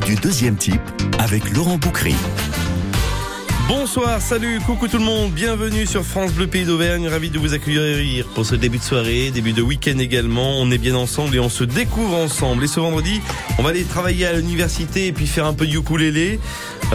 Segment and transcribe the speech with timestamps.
[0.00, 0.80] du deuxième type
[1.18, 2.14] avec Laurent Boucry.
[3.68, 7.52] Bonsoir, salut, coucou tout le monde, bienvenue sur France Bleu Pays d'Auvergne, ravi de vous
[7.52, 11.40] accueillir pour ce début de soirée, début de week-end également, on est bien ensemble et
[11.40, 12.62] on se découvre ensemble.
[12.62, 13.20] Et ce vendredi,
[13.58, 16.38] on va aller travailler à l'université et puis faire un peu de ukulélé,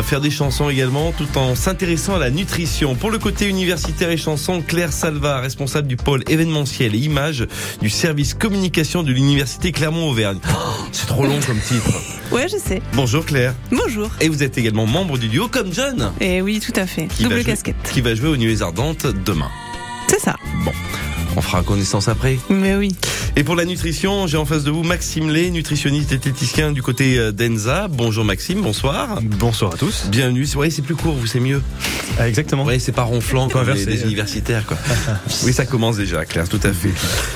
[0.02, 2.96] faire des chansons également, tout en s'intéressant à la nutrition.
[2.96, 7.48] Pour le côté universitaire et chansons, Claire Salva, responsable du pôle événementiel et images
[7.82, 10.40] du service communication de l'université Clermont-Auvergne.
[10.48, 11.92] Oh, c'est trop long comme titre.
[12.32, 12.82] Ouais, je sais.
[12.94, 13.54] Bonjour Claire.
[13.72, 14.10] Bonjour.
[14.22, 16.14] Et vous êtes également membre du duo Comme John.
[16.22, 17.08] Et eh oui, tout à fait.
[17.08, 17.76] Qui Double casquette.
[17.92, 19.50] qui va jouer aux Nuées Ardentes demain.
[20.08, 20.36] C'est ça.
[20.64, 20.72] Bon.
[21.38, 22.38] On fera connaissance après.
[22.50, 22.94] Mais oui.
[23.38, 26.84] Et pour la nutrition, j'ai en face de vous Maxime Lé, nutritionniste et diététicien du
[26.84, 27.88] côté euh, d'Enza.
[27.90, 29.22] Bonjour Maxime, bonsoir.
[29.22, 30.08] Bonsoir à tous.
[30.10, 30.46] Bienvenue.
[30.56, 31.62] Ouais, c'est plus court, vous c'est mieux.
[32.20, 32.66] Ah, exactement.
[32.66, 34.78] Ouais, c'est pas ronflant comme les, les, universitaires quoi.
[35.46, 36.92] oui, ça commence déjà, Claire, tout à fait.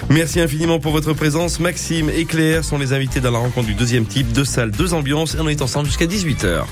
[0.09, 1.61] Merci infiniment pour votre présence.
[1.61, 4.93] Maxime et Claire sont les invités dans la rencontre du deuxième type, deux salles, deux
[4.93, 6.65] ambiances et on est ensemble jusqu'à 18h.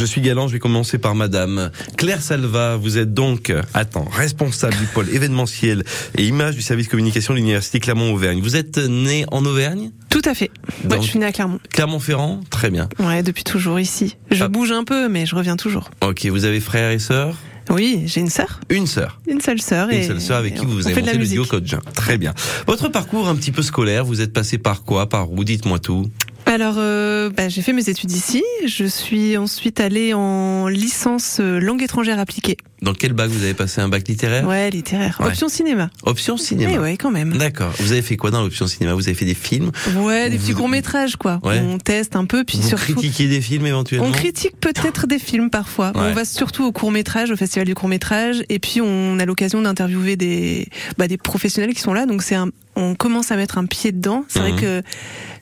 [0.00, 2.76] Je suis galant, je vais commencer par Madame Claire Salva.
[2.76, 5.84] Vous êtes donc, attends, responsable du pôle événementiel
[6.16, 8.40] et images du service communication de l'université Clermont-Auvergne.
[8.40, 9.90] Vous êtes né en Auvergne?
[10.08, 10.50] Tout à fait.
[10.90, 11.60] je suis né à Clermont.
[11.68, 12.88] Clermont-Ferrand, très bien.
[12.98, 14.16] Ouais, depuis toujours ici.
[14.30, 14.48] Je ah.
[14.48, 15.90] bouge un peu, mais je reviens toujours.
[16.00, 17.36] Ok, vous avez frères et sœurs?
[17.68, 18.58] Oui, j'ai une sœur.
[18.70, 19.20] Une sœur.
[19.28, 19.90] Une seule sœur.
[19.90, 22.32] Une seule sœur avec qui vous avez monté le duo Code Très bien.
[22.66, 25.10] Votre parcours un petit peu scolaire, vous êtes passé par quoi?
[25.10, 25.44] Par où?
[25.44, 26.10] Dites-moi tout.
[26.50, 28.42] Alors, euh, bah, j'ai fait mes études ici.
[28.66, 32.56] Je suis ensuite allée en licence euh, langue étrangère appliquée.
[32.82, 35.20] Dans quel bac vous avez passé un bac littéraire Ouais, littéraire.
[35.22, 35.90] Option cinéma.
[36.04, 36.72] Option cinéma.
[36.74, 37.36] Eh ouais, quand même.
[37.36, 37.72] D'accord.
[37.78, 38.94] Vous avez fait quoi dans l'option cinéma?
[38.94, 39.70] Vous avez fait des films?
[39.96, 41.40] Ouais, des petits courts métrages quoi.
[41.42, 42.94] On teste un peu puis vous surtout.
[42.94, 44.06] critiquez des films éventuellement?
[44.06, 45.92] On critique peut-être des films parfois.
[45.94, 49.24] On va surtout au court métrage, au festival du court métrage, et puis on a
[49.24, 52.06] l'occasion d'interviewer des bah, des professionnels qui sont là.
[52.06, 54.24] Donc c'est un on commence à mettre un pied dedans.
[54.28, 54.60] C'est vrai mhm.
[54.60, 54.82] que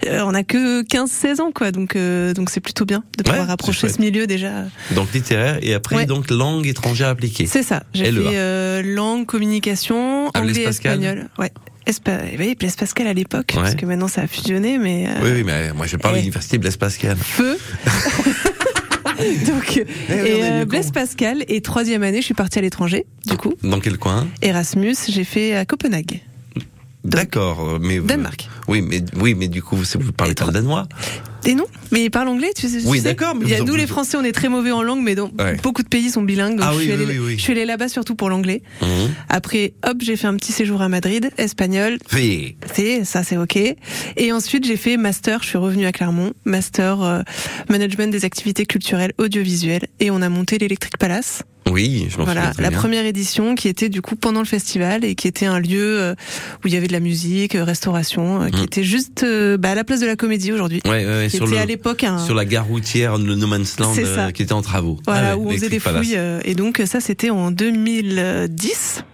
[0.07, 1.73] euh, on a que 15-16 ans, quoi.
[1.73, 4.65] Donc, euh, donc c'est plutôt bien de pouvoir approcher ce milieu déjà.
[4.95, 7.28] Donc littéraire et après donc langue étrangère appliquée.
[7.47, 7.83] C'est ça.
[7.95, 11.29] J'ai fait euh, langue, communication, anglais, espagnol.
[11.39, 11.53] Ouais.
[11.87, 12.19] Espa...
[12.39, 15.09] Oui, Blaise Pascal à l'époque, parce que maintenant ça a fusionné, mais.
[15.23, 17.17] Oui, oui, mais moi je parle de l'université Blaise Pascal.
[17.17, 17.59] Feu.
[19.47, 23.55] Donc, eh et Blaise Pascal, et troisième année, je suis partie à l'étranger, du coup.
[23.63, 24.29] Dans quel coin?
[24.43, 26.21] Erasmus, j'ai fait à Copenhague.
[27.05, 28.49] D'accord, euh, mais Danemark.
[28.69, 30.87] Oui, mais oui, mais du coup, vous, vous parlez pas le danois.
[31.49, 32.81] Et non, mais il parle anglais, tu sais.
[32.85, 33.35] Oui, d'accord.
[33.41, 35.33] Il y a nous les Français, on est très mauvais en langue, mais donc
[35.63, 36.59] beaucoup de pays sont bilingues.
[36.59, 38.63] Donc ah, je, suis allée, oui, je suis allée là-bas surtout pour l'anglais.
[38.83, 38.87] Mmh.
[39.31, 41.99] Après, hop, j'ai fait un petit séjour à Madrid, espagnol.
[42.13, 42.57] Oui.
[42.75, 43.57] C'est ça, c'est ok.
[43.57, 45.43] Et ensuite, j'ai fait master.
[45.43, 47.23] Je suis revenue à Clermont, master euh,
[47.71, 51.45] management des activités culturelles audiovisuelles, et on a monté l'Electric Palace.
[51.71, 55.15] Oui, je m'en Voilà, la première édition qui était du coup pendant le festival et
[55.15, 56.15] qui était un lieu euh,
[56.65, 58.65] où il y avait de la musique, euh, restauration, euh, qui mmh.
[58.65, 59.27] était juste
[59.59, 60.81] bah, à la place de la comédie aujourd'hui.
[60.85, 62.19] Ouais, ouais, qui sur était le, à l'époque un...
[62.19, 63.95] sur la gare routière, le No Man's Land,
[64.33, 64.99] qui était en travaux.
[65.07, 66.19] Voilà, ah où on faisait des fouilles.
[66.45, 69.05] et donc ça, c'était en 2010.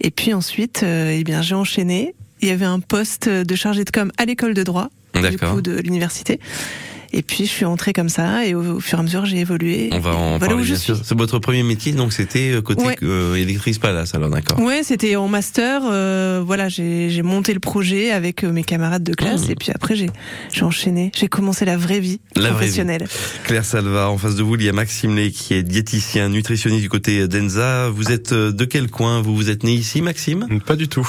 [0.00, 2.14] Et puis ensuite, eh bien, j'ai enchaîné.
[2.40, 5.60] Il y avait un poste de chargé de com à l'école de droit, du coup,
[5.60, 6.38] de l'université.
[7.12, 9.88] Et puis je suis entrée comme ça et au, fur et à mesure j'ai évolué.
[9.92, 10.98] On va en parler bien sûr.
[11.02, 12.96] C'est votre premier métier donc c'était euh, côté ouais.
[13.02, 14.60] euh, électrice Palace alors d'accord.
[14.60, 15.82] Ouais, c'était en master.
[15.84, 19.52] Euh, voilà, j'ai monté le projet avec euh, mes camarades de classe mmh.
[19.52, 20.10] et puis après j'ai
[20.52, 21.10] j'ai enchaîné.
[21.16, 23.04] J'ai commencé la vraie vie la professionnelle.
[23.04, 23.44] Vraie vie.
[23.44, 26.82] Claire Salva, en face de vous il y a Maxime Lé qui est diéticien, nutritionniste
[26.82, 27.88] du côté d'Enza.
[27.88, 30.46] Vous êtes de quel coin Vous vous êtes né ici, Maxime?
[30.66, 31.08] Pas du tout.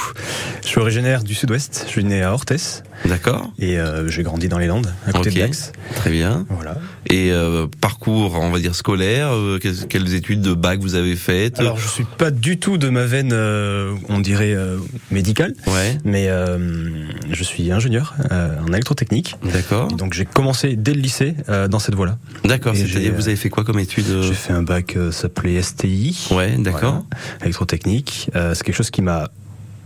[0.64, 1.84] Je suis originaire du Sud-Ouest.
[1.88, 2.84] Je suis né à Orthès.
[3.06, 3.52] D'accord.
[3.60, 3.78] Et
[4.08, 5.40] j'ai grandi dans les Landes, à côté okay.
[5.40, 5.72] de Dax.
[5.96, 6.46] Très bien.
[6.50, 6.78] Voilà.
[7.08, 11.60] Et euh, parcours, on va dire scolaire, euh, quelles, études de bac vous avez faites?
[11.60, 14.78] Alors, je suis pas du tout de ma veine, euh, on dirait euh,
[15.10, 15.56] médicale.
[15.66, 15.98] Ouais.
[16.04, 19.36] Mais euh, je suis ingénieur en électrotechnique.
[19.44, 19.88] D'accord.
[19.88, 21.36] Donc j'ai commencé dès le lycée
[21.70, 22.18] dans cette voie-là.
[22.44, 22.76] D'accord.
[22.76, 26.28] C'est-à-dire vous avez fait quoi comme études J'ai fait un bac s'appelait STI.
[26.32, 27.06] Ouais, d'accord.
[27.10, 28.30] Voilà, électrotechnique.
[28.34, 29.30] c'est quelque chose qui m'a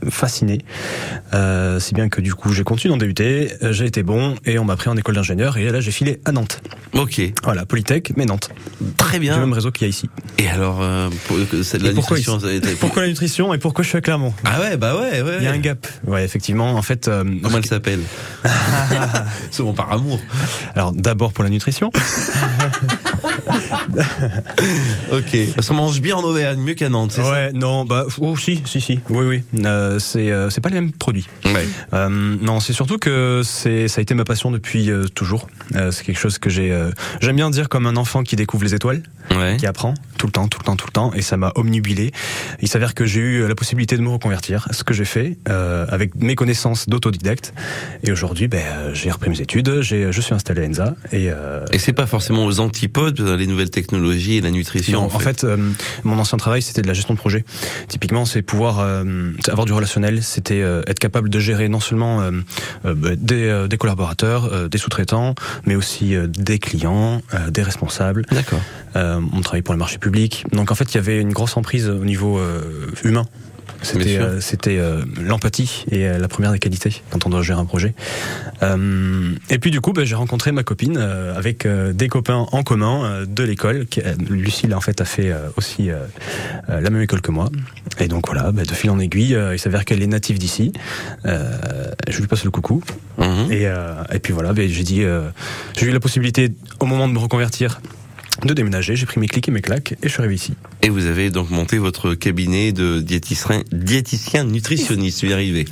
[0.10, 0.60] fasciné.
[1.34, 4.66] Euh, si bien que du coup j'ai continué d'en débuter, j'ai été bon et on
[4.66, 6.62] m'a pris en école d'ingénieur et là j'ai filé à Nantes.
[6.94, 7.22] Ok.
[7.44, 8.50] Voilà, Polytech, mais Nantes.
[8.98, 9.34] Très bien.
[9.34, 10.10] Du même réseau qu'il y a ici.
[10.38, 11.10] Et alors, euh,
[11.64, 12.40] c'est de la pourquoi nutrition.
[12.80, 15.38] Pourquoi la nutrition et pourquoi je suis à Clermont Ah ouais, bah ouais, ouais.
[15.40, 15.88] Il y a un gap.
[16.06, 16.74] Ouais, effectivement.
[16.76, 17.08] En fait.
[17.08, 18.02] Euh, Comment elle s'appelle
[19.52, 20.20] Souvent par amour.
[20.76, 21.92] Alors d'abord pour la nutrition.
[25.12, 25.38] ok.
[25.56, 27.18] Parce qu'on mange bien en Auvergne, mieux qu'à Nantes.
[27.18, 29.00] Ouais, ça non, bah, oh, si, si, si.
[29.10, 29.44] Oui, oui.
[29.66, 31.28] Euh, c'est, euh, c'est pas les mêmes produits.
[31.46, 31.68] Ouais.
[31.94, 35.48] Euh, non, c'est surtout que c'est, ça a été ma passion depuis euh, toujours.
[35.76, 36.78] Euh, c'est quelque chose que j'ai,
[37.22, 39.04] j'aime bien dire comme un enfant qui découvre les étoiles.
[39.58, 39.94] Qui apprend
[40.24, 42.12] tout le temps, tout le temps, tout le temps, et ça m'a omnubilé.
[42.62, 45.86] Il s'avère que j'ai eu la possibilité de me reconvertir, ce que j'ai fait euh,
[45.90, 47.54] avec mes connaissances d'autodidacte.
[48.04, 50.96] Et aujourd'hui, ben, j'ai repris mes études, je suis installé à ENSA.
[51.12, 55.04] Et, euh, et c'est pas forcément aux antipodes les nouvelles technologies et la nutrition.
[55.04, 55.58] en fait, euh,
[56.06, 57.44] mon ancien travail, c'était de la gestion de projet.
[57.90, 62.22] Typiquement, c'est pouvoir euh, avoir du relationnel, c'était être capable de gérer non seulement
[62.84, 65.36] bah, des, des, collaborateurs, des sous-traitants,
[65.66, 68.26] mais aussi des clients, des responsables.
[68.32, 68.62] D'accord.
[68.96, 71.90] On travaille pour le marché public donc en fait, il y avait une grosse emprise
[71.90, 73.26] au niveau euh, humain.
[73.82, 77.66] C'était euh, c'était euh, l'empathie et la première des qualités quand on doit gérer un
[77.66, 77.94] projet.
[78.62, 83.44] et puis du coup, bah, j'ai rencontré ma copine avec des copains en commun de
[83.44, 83.86] l'école.
[84.30, 85.90] Lucille en fait a fait aussi
[86.70, 87.50] la même école que moi.
[88.00, 90.72] Et donc voilà, bah, de fil en aiguille, il s'avère qu'elle est native d'ici.
[91.26, 92.82] je lui passe le coucou.
[93.18, 93.52] Mhm.
[93.52, 93.64] Et,
[94.14, 95.04] et puis voilà, bah, j'ai dit,
[95.78, 97.82] j'ai eu la possibilité au moment de me reconvertir
[98.46, 98.96] de déménager.
[98.96, 100.54] J'ai pris mes clics et mes claques et je suis arrivé ici.
[100.82, 105.24] Et vous avez donc monté votre cabinet de diéticien, diéticien nutritionniste.
[105.24, 105.66] Vous y arrivez.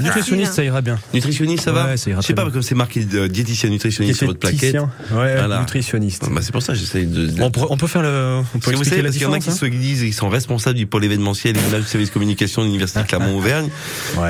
[0.00, 0.98] Nutritionniste, ça ira bien.
[1.12, 4.18] Nutritionniste, ça va ouais, ça ira Je sais pas, comme c'est marqué euh, diéticien nutritionniste
[4.18, 4.76] sur votre plaquette.
[5.12, 6.28] Ouais, nutritionniste.
[6.30, 7.42] Bah, c'est pour ça que j'essaye de.
[7.42, 8.42] On peut, on peut, faire le.
[8.54, 10.14] On peut expliquer savez, la parce qu'il y en a qui hein se disent qu'ils
[10.14, 13.68] sont responsables du pôle événementiel et du service communication de l'université Clermont-Auvergne.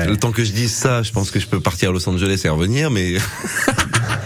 [0.07, 2.41] Le temps que je dise ça, je pense que je peux partir à Los Angeles
[2.43, 3.17] et revenir, mais.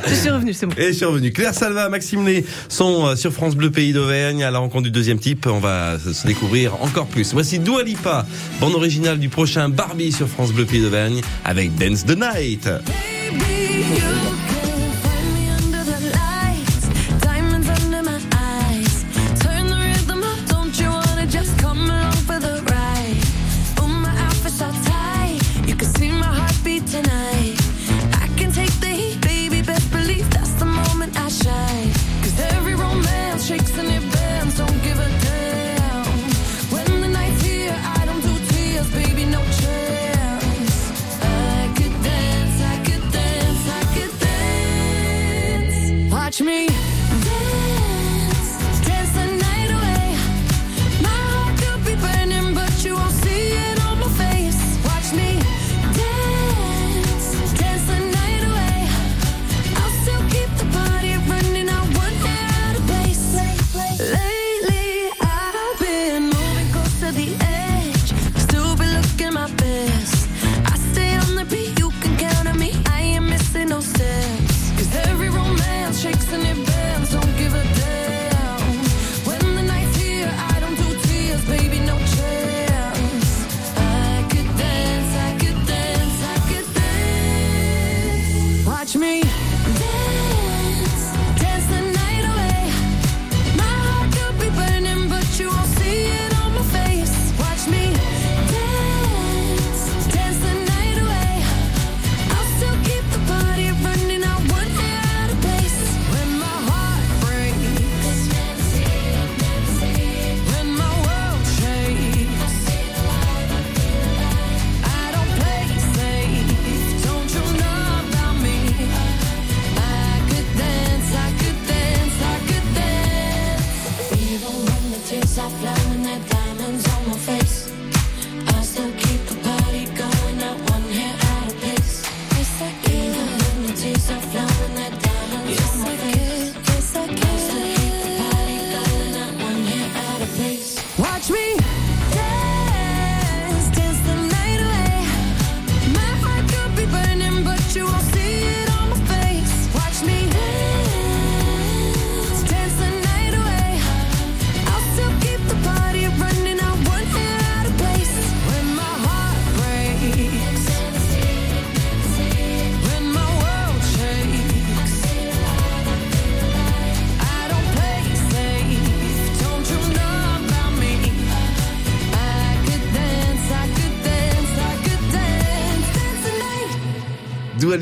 [0.07, 0.75] Je suis revenu, c'est bon.
[0.77, 1.31] Et je suis revenu.
[1.31, 4.92] Claire Salva, Maxime Lé sont euh, sur France Bleu Pays d'Auvergne à la rencontre du
[4.92, 5.48] deuxième type.
[5.48, 7.34] On va se découvrir encore plus.
[7.34, 8.25] Voici Dua Lipa,
[8.62, 12.69] bande originale du prochain Barbie sur France Bleu Pays d'Auvergne avec Dance the Night.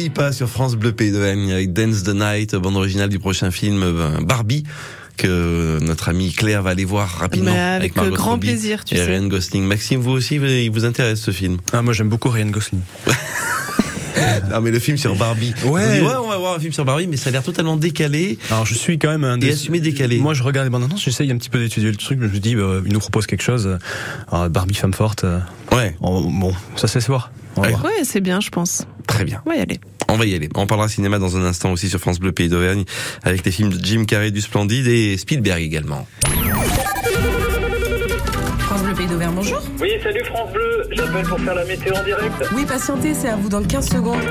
[0.10, 3.82] Dua sur France Bleu Pays d'Auvergne avec Dance the Night, bande originale du prochain film
[3.84, 4.64] euh, Barbie
[5.18, 7.54] que notre amie Claire va aller voir rapidement.
[7.56, 9.06] avec, grand plaisir, tu et sais.
[9.06, 9.64] Ryan Gosling.
[9.64, 11.58] Maxime, vous aussi, il vous intéresse ce film?
[11.72, 12.82] Ah, Moi, j'aime beaucoup Ryan Gosling.
[14.52, 15.54] non mais le film sur Barbie.
[15.66, 16.02] Ouais.
[16.02, 18.38] ouais, on va voir un film sur Barbie, mais ça a l'air totalement décalé.
[18.50, 19.48] Alors je suis quand même un des...
[19.48, 20.20] et assumé décalé.
[20.20, 22.40] Moi je regarde les bandes annonces, j'essaye un petit peu d'étudier le truc, je me
[22.40, 23.78] dis bah, il nous propose quelque chose.
[24.32, 25.26] Alors, Barbie femme forte.
[25.74, 25.96] Ouais.
[26.00, 27.32] bon, ça c'est se voir.
[27.58, 28.86] Ouais, c'est bien, je pense.
[29.08, 29.42] Très bien.
[29.46, 29.80] Ouais, allez.
[30.10, 30.50] On va y aller.
[30.56, 32.84] On parlera cinéma dans un instant aussi sur France Bleu Pays d'Auvergne
[33.24, 36.08] avec les films de Jim Carrey du Splendide et Spielberg également.
[38.60, 39.62] France Bleu Pays d'Auvergne, bonjour.
[39.82, 42.34] Oui, salut France Bleu, j'appelle pour faire la météo en direct.
[42.56, 44.22] Oui, patientez, c'est à vous dans 15 secondes.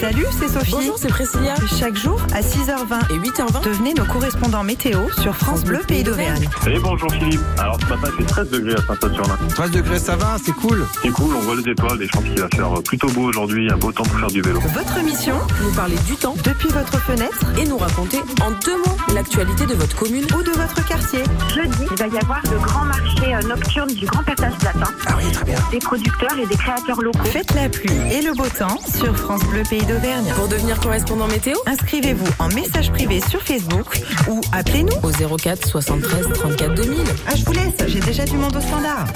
[0.00, 0.72] Salut, c'est Sophie.
[0.72, 1.54] Bonjour, c'est Priscilla.
[1.78, 6.48] Chaque jour à 6h20 et 8h20, devenez nos correspondants météo sur France Bleu Pays d'Auvergne.
[6.66, 7.40] Et bonjour Philippe.
[7.58, 9.36] Alors ce matin, il fait 13 degrés à Saint-Saturnin.
[9.54, 10.84] 13 degrés, ça va, c'est cool.
[11.02, 13.70] C'est cool, on voit les étoiles et je pense qu'il va faire plutôt beau aujourd'hui,
[13.70, 14.60] un beau temps pour faire du vélo.
[14.60, 18.96] Votre mission nous parler du temps depuis votre fenêtre et nous raconter en deux mots
[19.14, 21.20] l'actualité de votre commune ou de votre quartier.
[21.54, 24.92] Jeudi, il va y avoir le grand marché euh, nocturne du Grand Passage Latin.
[25.06, 25.58] Ah oui, très bien.
[25.70, 27.24] Des producteurs et des créateurs locaux.
[27.24, 30.32] Faites la pluie et le beau temps sur France Bleu Pays d'Auvergne.
[30.36, 36.28] Pour devenir correspondant météo, inscrivez-vous en message privé sur Facebook ou appelez-nous au 04 73
[36.34, 36.98] 34 2000.
[37.26, 39.06] Ah, je vous laisse, j'ai déjà du monde au standard.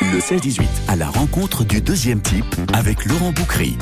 [0.00, 3.76] Le 16-18 à la rencontre du deuxième type avec Laurent Boucry.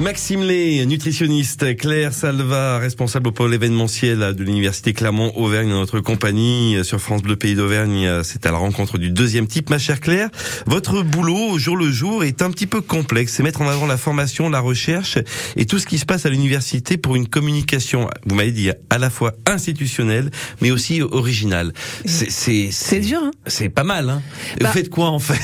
[0.00, 6.78] Maxime Lé, nutritionniste, Claire Salva, responsable au pôle événementiel de l'université Clermont-Auvergne dans notre compagnie
[6.82, 8.22] sur France Bleu Pays d'Auvergne.
[8.24, 9.70] C'est à la rencontre du deuxième type.
[9.70, 10.30] Ma chère Claire,
[10.66, 13.34] votre boulot au jour le jour est un petit peu complexe.
[13.34, 15.16] C'est mettre en avant la formation, la recherche
[15.56, 18.98] et tout ce qui se passe à l'université pour une communication, vous m'avez dit, à
[18.98, 21.72] la fois institutionnelle mais aussi originale.
[22.04, 24.22] C'est, c'est, c'est dur, hein C'est pas mal, hein
[24.60, 25.40] bah, Vous faites quoi en fait?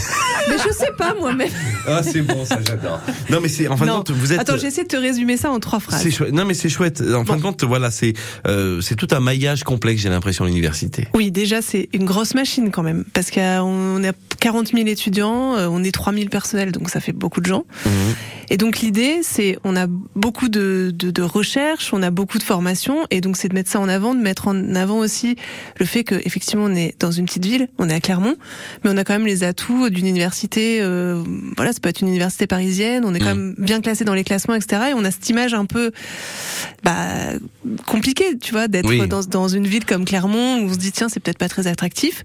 [0.49, 1.51] Mais je sais pas moi-même.
[1.87, 3.01] ah, c'est bon, ça j'adore.
[3.31, 5.51] Non mais c'est, en fin de compte, vous êtes Attends, j'essaie de te résumer ça
[5.51, 6.09] en trois phrases.
[6.11, 6.33] Chouette.
[6.33, 7.03] Non, mais c'est chouette.
[7.15, 8.15] En fin de compte, voilà, c'est
[8.47, 10.03] euh, c'est tout un maillage complexe.
[10.03, 11.09] J'ai l'impression l'université.
[11.15, 15.69] Oui, déjà c'est une grosse machine quand même, parce qu'on a 40 000 étudiants, euh,
[15.71, 17.65] on est 3 000 personnels, donc ça fait beaucoup de gens.
[17.85, 17.91] Mmh.
[18.53, 22.43] Et donc l'idée, c'est on a beaucoup de, de, de recherches, on a beaucoup de
[22.43, 25.37] formations, et donc c'est de mettre ça en avant, de mettre en avant aussi
[25.79, 28.35] le fait que effectivement on est dans une petite ville, on est à Clermont,
[28.83, 30.81] mais on a quand même les atouts d'une université.
[30.81, 31.23] Euh,
[31.57, 33.39] voilà, ça peut être une université parisienne, on est quand mmh.
[33.39, 34.91] même bien classé dans les classements, etc.
[34.91, 35.91] Et on a cette image un peu
[36.85, 37.33] bah,
[37.87, 41.09] compliquée, tu vois, d'être dans, dans une ville comme Clermont où on se dit tiens
[41.09, 42.23] c'est peut-être pas très attractif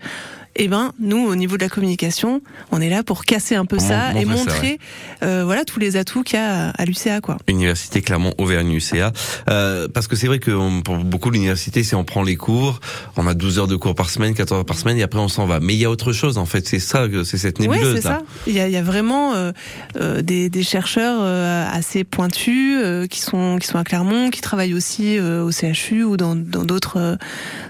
[0.56, 3.80] eh ben nous au niveau de la communication, on est là pour casser un peu
[3.80, 4.80] ça et montrer
[5.24, 7.38] euh, voilà tous les atouts qu'il y a à l'UCA quoi.
[7.48, 9.12] Université Clermont Auvergne UCA
[9.50, 12.80] euh, parce que c'est vrai que pour beaucoup l'université c'est on prend les cours,
[13.18, 15.28] on a 12 heures de cours par semaine, 14 heures par semaine et après on
[15.28, 15.60] s'en va.
[15.60, 18.08] Mais il y a autre chose en fait, c'est ça c'est cette nébuleuse ouais, c'est
[18.08, 18.22] ça.
[18.48, 19.52] Il y a, il y a vraiment euh,
[19.98, 24.42] euh des, des, chercheurs euh, assez pointus euh, qui sont qui sont à Clermont, qui
[24.42, 27.18] travaillent aussi au CHU ou dans d'autres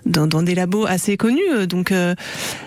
[0.05, 1.91] dans, dans, des labos assez connus donc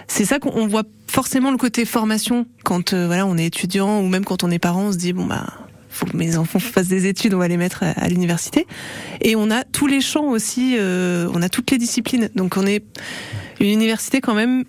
[0.08, 4.08] c'est ça qu'on voit forcément le côté formation quand euh, voilà on est étudiant ou
[4.08, 5.46] même quand on est parent, on se dit bon bah
[5.90, 8.66] faut que mes enfants fassent des études, on va les mettre à, l'université.
[9.20, 12.30] Et on a tous les champs aussi, euh, on a toutes les disciplines.
[12.34, 12.84] Donc on est
[13.60, 14.64] une université quand même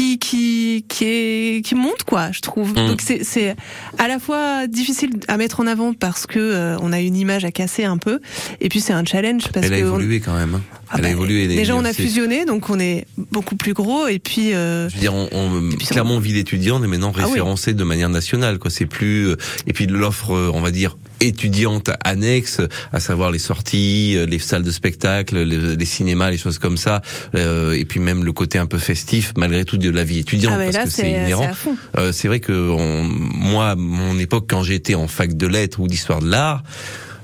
[0.00, 2.70] qui qui qui est qui monte quoi je trouve.
[2.70, 2.86] Mmh.
[2.88, 3.54] donc c'est c'est
[3.98, 7.44] à la fois difficile à mettre en avant parce que euh, on a une image
[7.44, 8.20] à casser un peu
[8.60, 10.62] et puis c'est un challenge parce elle a évolué quand même hein.
[10.88, 14.06] ah elle a bah, évolué déjà on a fusionné donc on est beaucoup plus gros
[14.06, 16.20] et puis euh, je veux dire on, on clairement on...
[16.20, 18.70] ville étudiante est maintenant ah référencée de manière nationale quoi.
[18.70, 22.60] C'est plus euh, et puis l'offre on va dire étudiante annexe,
[22.92, 27.02] à savoir les sorties, euh, les salles de spectacle, les, cinémas, les choses comme ça,
[27.34, 30.54] euh, et puis même le côté un peu festif, malgré tout de la vie étudiante,
[30.56, 31.50] ah parce que c'est inhérent.
[31.98, 35.88] Euh, c'est vrai que on, moi, mon époque, quand j'étais en fac de lettres ou
[35.88, 36.62] d'histoire de l'art,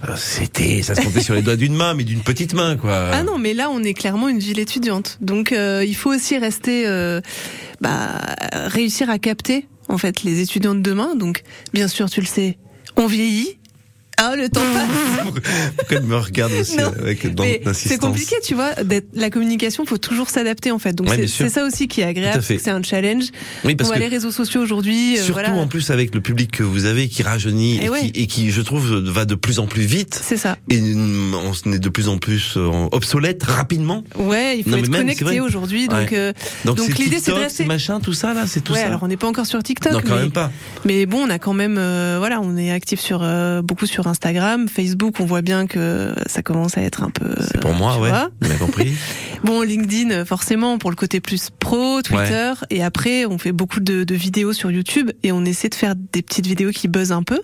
[0.05, 3.11] euh, c'était ça se comptait sur les doigts d'une main mais d'une petite main quoi.
[3.13, 5.19] Ah non mais là on est clairement une ville étudiante.
[5.21, 7.21] Donc euh, il faut aussi rester euh,
[7.81, 8.21] bah,
[8.53, 11.15] réussir à capter en fait les étudiants de demain.
[11.15, 12.59] Donc bien sûr tu le sais
[12.97, 13.59] on vieillit
[14.19, 15.43] ah, le temps passe.
[15.77, 17.45] Pourquoi elle me regarde aussi avec dans
[17.75, 18.71] C'est compliqué, tu vois.
[19.13, 20.95] La communication, faut toujours s'adapter en fait.
[20.95, 22.43] Donc c'est ça aussi qui est agréable.
[22.43, 23.25] C'est un challenge.
[23.65, 25.19] Oui, parce que les réseaux sociaux aujourd'hui.
[25.19, 28.27] Euh, surtout en plus avec le public que vous avez qui rajeunit et, qui, et,
[28.27, 30.19] qui, je trouve, va de plus en plus vite.
[30.23, 30.57] C'est ça.
[30.71, 34.03] Et on est de plus en plus euh, obsolète rapidement.
[34.17, 35.89] Ouais, il faut être connecté aujourd'hui.
[35.89, 36.33] Donc, euh,
[36.65, 37.65] donc, donc l'idée c'est de rester.
[37.65, 38.87] machin, tout ça là, c'est tout ouais, ça.
[38.87, 39.93] alors on n'est pas encore sur TikTok.
[39.93, 40.51] Non, quand mais, même pas.
[40.85, 43.19] Mais bon, on a quand même, voilà, on est actif sur
[43.63, 47.35] beaucoup sur Instagram, Facebook, on voit bien que ça commence à être un peu.
[47.41, 48.11] C'est pour moi, ouais.
[48.41, 48.95] Bien compris.
[49.45, 54.05] bon, LinkedIn, forcément, pour le côté plus pro, Twitter, et après, on fait beaucoup de,
[54.05, 57.23] de, vidéos sur YouTube et on essaie de faire des petites vidéos qui buzzent un
[57.23, 57.41] peu.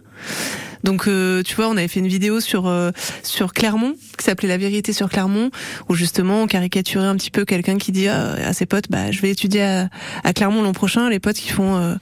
[0.84, 2.90] Donc, euh, tu vois, on avait fait une vidéo sur euh,
[3.22, 5.50] sur Clermont qui s'appelait La vérité sur Clermont,
[5.88, 9.20] où justement on caricaturait un petit peu quelqu'un qui dit à ses potes, bah, je
[9.20, 9.88] vais étudier à,
[10.24, 11.08] à Clermont l'an prochain.
[11.08, 11.96] Les potes qui font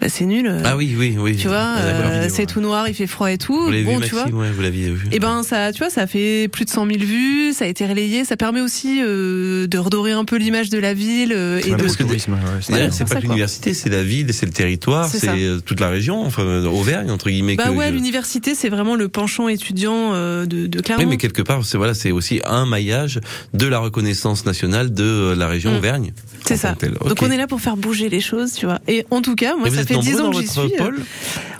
[0.00, 0.50] bah c'est nul.
[0.64, 1.36] Ah oui, oui, oui.
[1.36, 3.54] Tu vois, Ah, euh, c'est tout noir, il fait froid et tout.
[3.66, 4.26] Vous bon, vu, tu vois.
[4.28, 5.08] Ouais, vous l'aviez vu.
[5.12, 7.86] Et ben ça, tu vois, ça fait plus de 100 000 vues, ça a été
[7.86, 11.70] relayé, ça permet aussi euh, de redorer un peu l'image de la ville euh, et
[11.70, 11.82] de.
[11.82, 13.20] ouais, c'est pas ça, que quoi.
[13.20, 17.10] l'université, c'est la ville, c'est le territoire, C'est euh, toute la région, enfin euh, Auvergne
[17.10, 17.56] entre guillemets.
[17.56, 21.04] Bah que- ouais, l'université c'est vraiment le penchant étudiant euh, de, de Clermont.
[21.04, 23.20] Oui, mais quelque part, c'est voilà, c'est aussi un maillage
[23.54, 25.76] de la reconnaissance nationale de euh, la région Mm.
[25.76, 26.12] Auvergne.
[26.46, 26.74] C'est ça.
[27.06, 28.80] Donc on est là pour faire bouger les choses, tu vois.
[28.88, 30.76] Et en tout cas, moi ça fait nombreux 10 ans que j'y suis.
[30.78, 31.00] pôle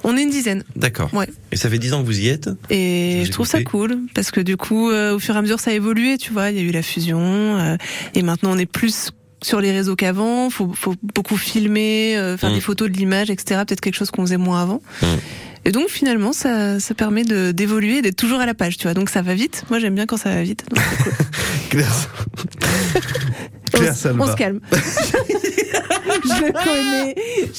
[0.05, 0.65] On est une dizaine.
[0.77, 1.13] D'accord.
[1.15, 1.29] Ouais.
[1.53, 4.31] Et ça fait 10 ans que vous y êtes Et je trouve ça cool parce
[4.31, 6.51] que du coup, euh, au fur et à mesure, ça a évolué, tu vois.
[6.51, 7.77] Il y a eu la fusion euh,
[8.15, 9.11] et maintenant on est plus
[9.43, 10.51] sur les réseaux qu'avant.
[10.51, 12.55] Faut, faut beaucoup filmer, euh, faire Mm.
[12.55, 13.63] des photos de l'image, etc.
[13.67, 14.83] Peut-être quelque chose qu'on faisait moins avant.
[15.03, 15.07] Mm.
[15.67, 18.85] Et donc finalement, ça, ça permet de d'évoluer, et d'être toujours à la page, tu
[18.85, 18.95] vois.
[18.95, 19.65] Donc ça va vite.
[19.69, 20.65] Moi, j'aime bien quand ça va vite.
[20.71, 21.13] Donc, cool.
[21.71, 22.11] Claire,
[23.75, 24.25] on, Claire Salva.
[24.25, 24.61] on se calme.
[26.37, 27.15] je le connais,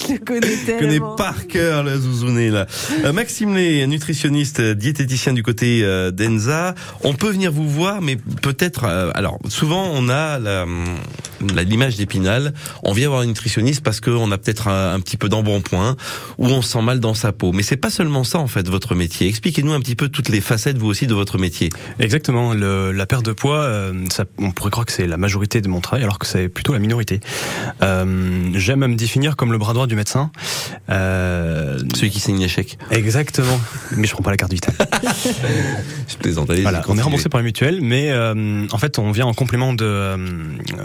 [0.08, 1.16] je le connais Je connais tellement.
[1.16, 2.66] par cœur la zouzouné là.
[3.06, 6.76] Euh, Maxime Lé, nutritionniste, euh, diététicien du côté euh, d'Enza.
[7.04, 8.86] On peut venir vous voir, mais peut-être.
[8.86, 10.66] euh, alors souvent on a la,
[11.56, 12.54] la- l'image d'Épinal.
[12.84, 15.96] On vient voir un nutritionniste parce qu'on a peut-être un, un petit peu d'embonpoint
[16.38, 17.52] ou on se sent mal dans sa peau.
[17.52, 19.28] Mais c'est pas seulement ça en fait votre métier.
[19.28, 21.70] Expliquez-nous un petit peu toutes les facettes vous aussi de votre métier.
[22.00, 22.54] Exactement.
[22.54, 25.68] Le- la perte de poids, euh, ça, on pourrait croire que c'est la majorité de
[25.68, 27.20] mon travail, alors que c'est plutôt la minorité.
[27.84, 30.32] Euh, J'aime à me définir comme le bras droit du médecin.
[30.92, 32.78] Euh, Celui qui signe l'échec.
[32.92, 33.60] exactement.
[33.98, 34.76] Mais je prends pas la carte vitale.
[36.08, 36.50] Je plaisante.
[36.50, 39.34] allez-y, Voilà, on est remboursé par les mutuelles, mais euh, en fait, on vient en
[39.34, 40.18] complément de, euh,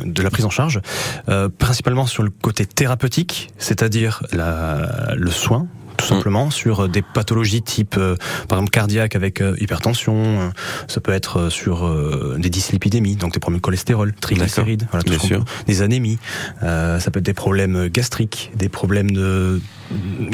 [0.05, 0.81] de la prise en charge,
[1.29, 5.67] euh, principalement sur le côté thérapeutique, c'est-à-dire la, le soin
[5.97, 8.17] tout simplement sur des pathologies type euh,
[8.49, 10.49] par exemple cardiaque avec euh, hypertension euh,
[10.89, 15.03] ça peut être euh, sur euh, des dyslipidémies donc des problèmes de cholestérol triglycérides voilà,
[15.03, 15.45] tout Bien ce qu'on sûr.
[15.45, 16.19] peut- des anémies
[16.63, 19.61] euh, ça peut être des problèmes gastriques des problèmes de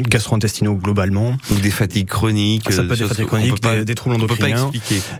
[0.09, 2.71] gastro-intestinaux globalement Ou des fatigues chroniques.
[2.71, 4.71] ça peut être des fatigues chroniques pas- des, des troubles endocriniens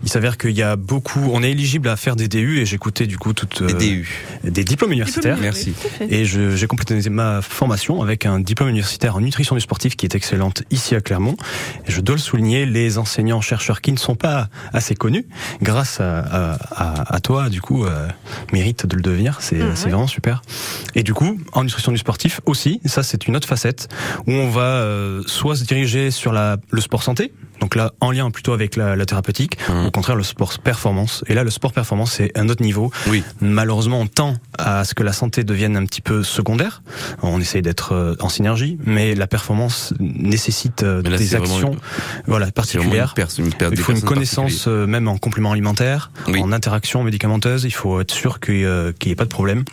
[0.03, 2.75] il s'avère qu'il y a beaucoup, on est éligible à faire des DU et j'ai
[2.75, 4.09] écouté du coup toutes Des DU.
[4.43, 5.38] des diplômes universitaires.
[5.41, 5.73] Merci.
[6.09, 10.15] Et j'ai complété ma formation avec un diplôme universitaire en nutrition du sportif qui est
[10.33, 11.35] excellente ici à Clermont.
[11.87, 15.27] Et je dois le souligner, les enseignants chercheurs qui ne sont pas assez connus,
[15.61, 18.07] grâce à, à, à- à toi, du coup, euh,
[18.51, 19.37] méritent de le devenir.
[19.41, 19.73] C'est Mhm.
[19.73, 20.41] vraiment super.
[20.95, 23.89] Et du coup, en nutrition du sportif aussi, ça c'est une autre facette
[24.25, 27.31] où on va euh, soit se diriger sur la, le sport santé,
[27.63, 29.86] donc là en lien plutôt avec la, la thérapeutique, Mhm.
[29.86, 31.24] au contraire le sport performance.
[31.27, 32.91] Et là, le sport performance c'est un autre niveau.
[33.08, 33.24] Oui.
[33.39, 36.84] Malheureusement, on tend à ce que la santé devienne un petit peu secondaire.
[37.21, 41.80] On essaye d'être euh, en synergie, mais la performance nécessite euh, là, des actions, une-
[42.28, 43.13] voilà, une particulières.
[43.38, 46.41] une Il faut une connaissance euh, même en complément alimentaire, Oui.
[46.41, 47.63] en interaction médicamenteuse.
[47.63, 49.63] Il faut être sûr qu'il n'y ait pas de problème.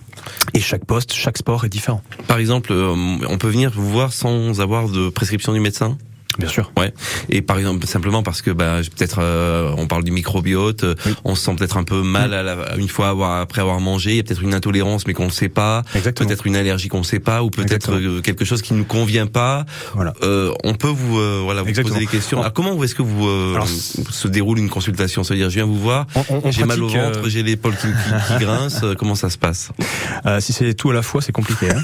[0.55, 2.03] Et chaque poste, chaque sport est différent.
[2.29, 5.98] Par exemple, on peut venir vous voir sans avoir de prescription du médecin?
[6.38, 6.72] Bien sûr.
[6.78, 6.92] Ouais.
[7.28, 11.14] Et par exemple, simplement parce que bah, peut-être euh, on parle du microbiote, euh, Oui.
[11.24, 14.10] on se sent peut-être un peu mal à la- une fois avoir, après avoir mangé,
[14.12, 16.28] il y a peut-être une intolérance mais qu'on ne sait pas, Exactement.
[16.28, 18.84] peut-être une allergie qu'on ne sait pas, ou peut-être euh, quelque chose qui ne nous
[18.84, 19.66] convient pas.
[19.94, 20.14] Voilà.
[20.22, 21.94] Euh, on peut vous euh, voilà vous Exactement.
[21.96, 22.40] poser des questions.
[22.40, 25.24] Alors, comment est-ce que vous euh, Alors, se déroule une consultation?
[25.24, 26.06] C'est-à-dire, je viens vous voir,
[26.50, 28.80] j'ai mal au ventre, euh, j'ai l'épaule qui, qui, qui grince.
[28.98, 29.70] comment ça se passe?
[30.26, 31.68] Euh, si c'est tout à la fois, c'est compliqué.
[31.70, 31.82] Hein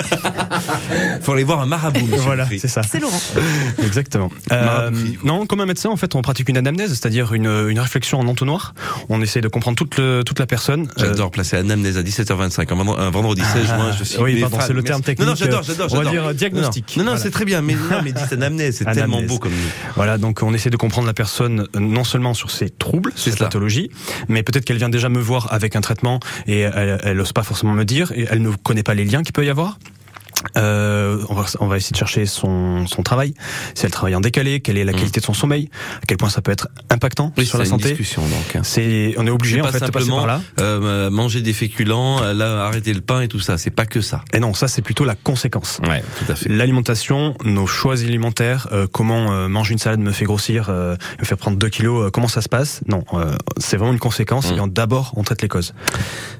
[1.20, 2.06] Faut aller voir un marabout.
[2.18, 2.82] voilà, c'est ça.
[2.82, 3.20] C'est Laurent.
[3.84, 4.30] Exactement.
[4.52, 4.90] Euh,
[5.24, 8.28] non, comme un médecin, en fait, on pratique une anamnèse, c'est-à-dire une, une réflexion en
[8.28, 8.74] entonnoir.
[9.08, 10.82] On essaie de comprendre toute, le, toute la personne.
[10.98, 13.92] Euh, J'adore placer anamnèse à 17h25, un vendredi, un vendredi 16 juin.
[13.98, 15.26] Je suis oui, pardon, c'est le terme technique.
[15.26, 16.96] Non, non, j'adore, j'adore, On va dire, euh, diagnostic.
[16.96, 17.22] Non, non, Voilà.
[17.22, 19.52] c'est très bien, mais non, mais dites anamnèse, c'est tellement beau comme.
[19.96, 23.30] Voilà, donc on essaie de comprendre la personne euh, non seulement sur ses troubles, C'est
[23.30, 23.46] ses cela.
[23.46, 23.90] pathologies,
[24.28, 27.42] mais peut-être qu'elle vient déjà me voir avec un traitement et elle, elle ose pas
[27.42, 29.78] forcément me dire et elle ne connaît pas les liens qu'il peut y avoir.
[30.56, 33.34] Euh, on, va, on va essayer de chercher son, son travail,
[33.74, 34.96] si elle travaille en décalé, quelle est la Mm.
[34.96, 35.68] qualité de son sommeil,
[36.02, 37.94] à quel point ça peut être impactant Oui, sur la santé?
[37.94, 38.56] donc.
[38.56, 38.60] hein.
[38.62, 40.40] C'est, on est obligé C'est en fait de passer simplement par là.
[40.60, 43.58] euh, manger des féculents, euh, là, arrêter le pain et tout ça.
[43.58, 44.22] C'est pas que ça.
[44.32, 45.80] Et non, ça c'est plutôt la conséquence.
[45.86, 46.48] Ouais, tout à fait.
[46.48, 51.24] L'alimentation, nos choix alimentaires, euh, comment euh, manger une salade me fait grossir, euh, me
[51.24, 52.80] fait prendre 2 kilos, euh, comment ça se passe?
[52.88, 54.50] Non, euh, c'est vraiment une conséquence.
[54.52, 54.54] Mm.
[54.54, 55.74] Et d'abord, on traite les causes.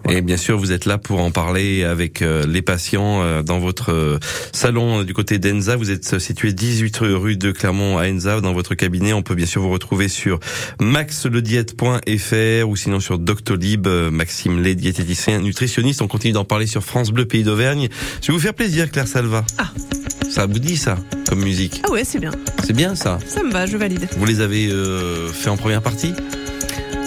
[0.09, 3.59] Et bien sûr, vous êtes là pour en parler avec euh, les patients euh, dans
[3.59, 4.18] votre euh,
[4.53, 5.77] salon du côté d'Enza.
[5.77, 8.40] Vous êtes situé 18 rue de Clermont à Enza.
[8.40, 10.38] Dans votre cabinet, on peut bien sûr vous retrouver sur
[10.81, 16.03] maxlediète.fr ou sinon sur Doctolib, euh, Maxime Lé, diététicien, nutritionniste.
[16.03, 17.88] On continue d'en parler sur France Bleu Pays d'Auvergne.
[18.22, 19.44] Je vais vous faire plaisir, Claire Salva.
[19.59, 19.70] Ah.
[20.31, 21.83] Ça vous dit ça, comme musique?
[21.85, 22.33] Ah ouais, c'est bien.
[22.64, 23.18] C'est bien ça.
[23.27, 24.09] Ça me va, je valide.
[24.16, 26.12] Vous les avez euh, fait en première partie?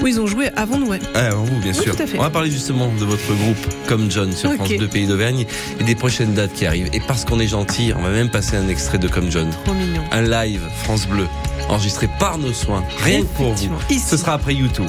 [0.01, 0.99] Oui, ils ont joué avant nous, ouais.
[1.13, 1.95] Ah, avant vous, bien Oui, sûr.
[1.95, 2.17] tout à fait.
[2.17, 3.57] On va parler justement de votre groupe
[3.87, 4.53] Comme John sur.
[4.53, 5.45] France 2 Pays d'Auvergne
[5.79, 6.89] et des prochaines dates qui arrivent.
[6.93, 9.49] Et parce qu'on est gentil, on va même passer un extrait de Comme John.
[9.65, 10.01] Trop mignon.
[10.11, 11.27] Un live France Bleu
[11.69, 13.69] enregistré par nos soins, rien que pour vous.
[13.91, 13.99] Ici.
[13.99, 14.87] Ce sera après YouTube.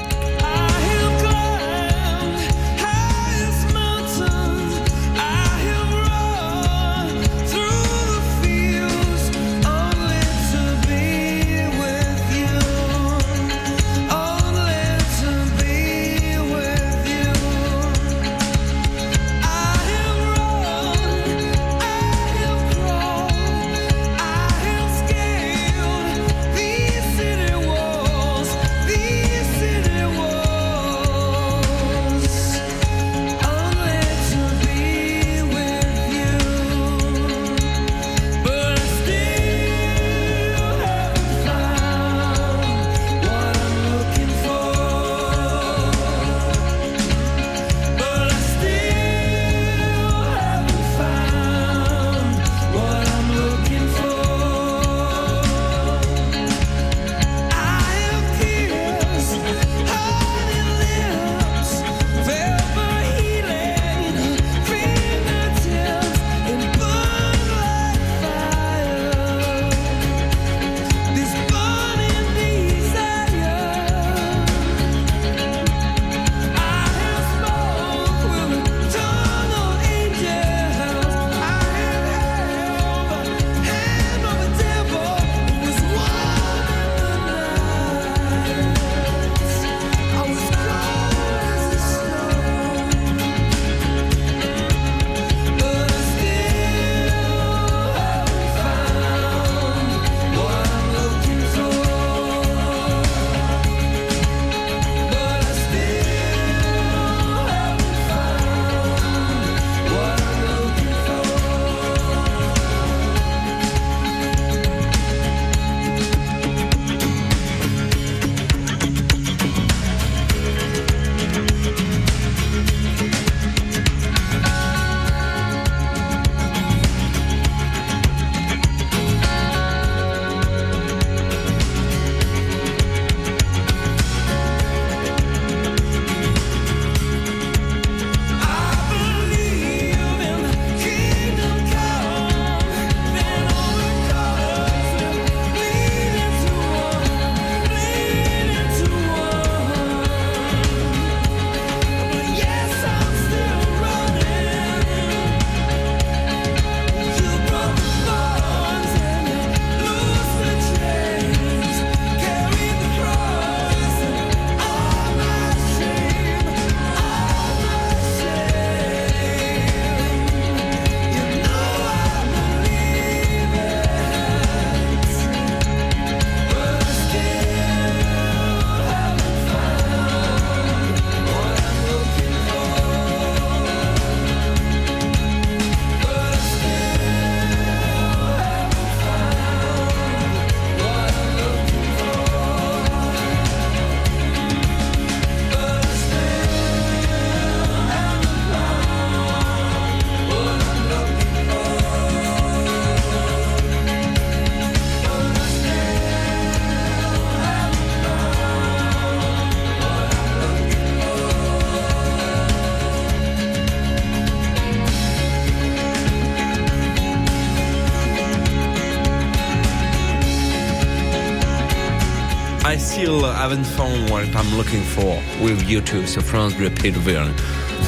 [223.51, 227.33] Haven't found what I'm looking for with YouTube sur France Bleu Pays d'Auvergne.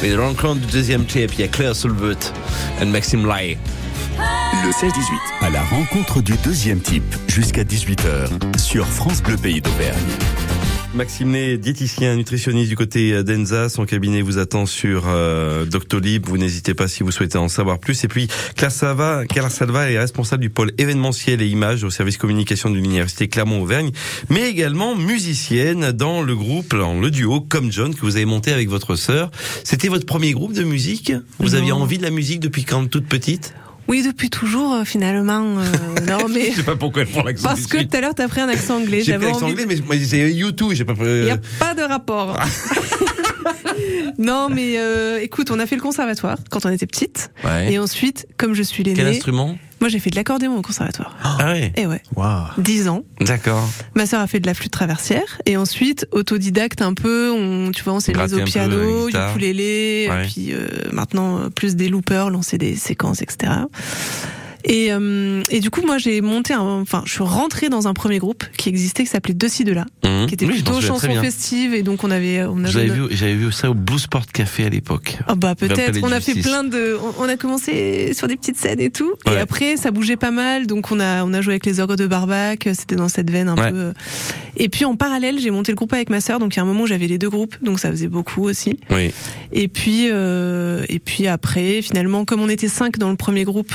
[0.03, 2.17] Mais rencontre du deuxième tape, il y a Claire Soulvet
[2.81, 3.57] et Maxime Lai.
[4.65, 4.91] Le 16-18,
[5.41, 10.52] à la rencontre du deuxième type, jusqu'à 18h, sur France Bleu Pays d'Auvergne.
[10.95, 13.71] Maxime Ney, diététicien, nutritionniste du côté d'Enza.
[13.71, 16.27] Son cabinet vous attend sur euh, Doctolib.
[16.27, 18.05] Vous n'hésitez pas si vous souhaitez en savoir plus.
[18.05, 22.19] Et puis, Claire Salva, Claire Salva est responsable du pôle événementiel et images au service
[22.19, 23.91] communication de l'université Clermont-Auvergne,
[24.29, 28.53] mais également musicienne dans le groupe, dans le duo Comme John que vous avez monté
[28.53, 29.31] avec votre sœur.
[29.65, 31.11] C'était votre premier groupe de musique?
[31.39, 31.55] Vous Non.
[31.55, 33.55] aviez envie de la musique depuis quand toute petite?
[33.89, 35.59] Oui, depuis toujours, euh, finalement.
[35.59, 35.65] euh,
[36.09, 38.29] non, mais Je sais pas pourquoi elle prend l'accent parce que tout à l'heure, t'as
[38.29, 39.03] pris un accent anglais.
[39.03, 40.71] J'ai pris l'accent anglais, mais moi, c'est YouTube.
[40.73, 40.95] J'ai pas.
[41.01, 42.37] Il n'y a pas de rapport.
[44.19, 47.31] non, mais euh, écoute, on a fait le conservatoire quand on était petite.
[47.45, 47.73] Ouais.
[47.73, 49.57] Et ensuite, comme je suis Quel l'aînée, instrument?
[49.83, 51.17] Moi, j'ai fait de l'accordéon au conservatoire.
[51.25, 51.73] Ah ouais.
[51.77, 52.01] Et ouais.
[52.15, 52.45] Waouh.
[52.59, 53.03] 10 ans.
[53.21, 53.69] D'accord.
[53.97, 57.33] Ma sœur a fait de la flûte traversière et ensuite autodidacte un peu.
[57.33, 60.23] On, tu vois, on s'est mis au piano, ukulélé, Ouais.
[60.25, 63.53] et puis euh, maintenant euh, plus des loopers, lancer des séquences, etc.
[64.65, 67.95] Et, euh, et du coup, moi, j'ai monté, un, enfin, je suis rentrée dans un
[67.95, 70.27] premier groupe qui existait, qui s'appelait De ci de là, Mhm.
[70.27, 71.23] qui était Oui, plutôt souviens très chanson bien.
[71.23, 74.27] festive, et donc on avait, on avait J'avais vu, j'avais vu ça au Blue Sport
[74.27, 75.19] Café à l'époque.
[75.27, 75.99] Ah bah peut-être.
[76.03, 76.97] On a fait plein de.
[77.19, 79.13] on- On a commencé sur des petites scènes et tout.
[79.27, 79.35] Ouais.
[79.35, 80.67] Et après, ça bougeait pas mal.
[80.67, 82.69] Donc on a on a joué avec les orgues de Barbac.
[82.75, 83.71] C'était dans cette veine un Ouais.
[83.71, 83.77] peu.
[83.77, 83.93] euh.
[84.57, 86.39] Et puis en parallèle, j'ai monté le groupe avec ma sœur.
[86.39, 87.57] Donc il y a un moment où j'avais les deux groupes.
[87.63, 88.79] Donc ça faisait beaucoup aussi.
[88.91, 89.13] Oui.
[89.53, 93.73] Et puis euh, et puis après, finalement, comme on était cinq dans le premier groupe.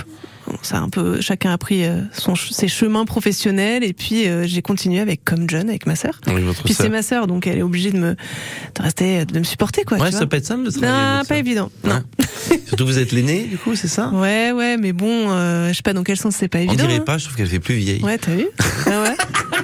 [0.61, 4.45] Ça a un peu, chacun a pris euh, son, ses chemins professionnels et puis euh,
[4.47, 6.19] j'ai continué avec comme John avec ma sœur.
[6.25, 9.43] Votre Puis c'est ma sœur donc elle est obligée de me de rester de me
[9.43, 9.97] supporter quoi.
[9.97, 10.27] Ouais, tu ça vois.
[10.27, 10.91] peut être simple de travailler.
[10.93, 11.39] Non, avec pas ça.
[11.39, 11.71] évident.
[11.83, 11.95] Non.
[11.95, 12.59] Ouais.
[12.67, 14.09] Surtout vous êtes l'aîné, du coup, c'est ça?
[14.09, 16.75] Ouais, ouais, mais bon, euh, je sais pas dans quel sens c'est pas On évident.
[16.85, 17.03] dirait hein.
[17.05, 18.01] pas, je trouve qu'elle fait plus vieille.
[18.03, 18.47] Ouais, t'as vu?
[18.85, 19.15] Ah ouais.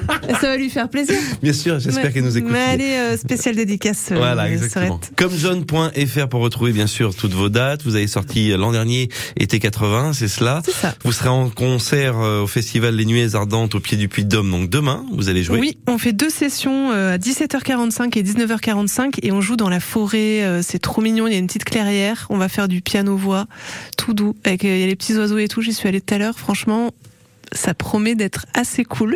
[0.42, 1.16] Ça va lui faire plaisir.
[1.42, 2.52] Bien sûr, j'espère qu'elle nous écoute.
[2.52, 4.10] Mais allez, euh, spéciale dédicace.
[4.12, 5.00] euh, Voilà, exactement.
[5.16, 7.84] Comme john.fr pour retrouver bien sûr toutes vos dates.
[7.84, 10.62] Vous avez sorti euh, l'an dernier été 80, c'est cela.
[10.66, 10.96] C'est ça.
[11.04, 14.30] Vous serez en concert euh, au festival Les Nuées Ardentes au pied du Puy de
[14.30, 14.52] Dôme.
[14.52, 15.60] Donc demain, vous allez jouer.
[15.60, 19.80] Oui, on fait deux sessions euh, à 17h45 et 19h45 et on joue dans la
[19.80, 20.44] forêt.
[20.44, 21.28] euh, c'est trop mignon.
[21.28, 22.28] Il y a une petite clairière.
[22.30, 23.48] On va faire du piano-voix,
[23.98, 24.36] tout doux.
[24.44, 25.62] Avec, euh, il y a les petits oiseaux et tout.
[25.62, 26.38] J'y suis allée tout à l'heure.
[26.38, 26.92] Franchement,
[27.52, 29.16] ça promet d'être assez cool.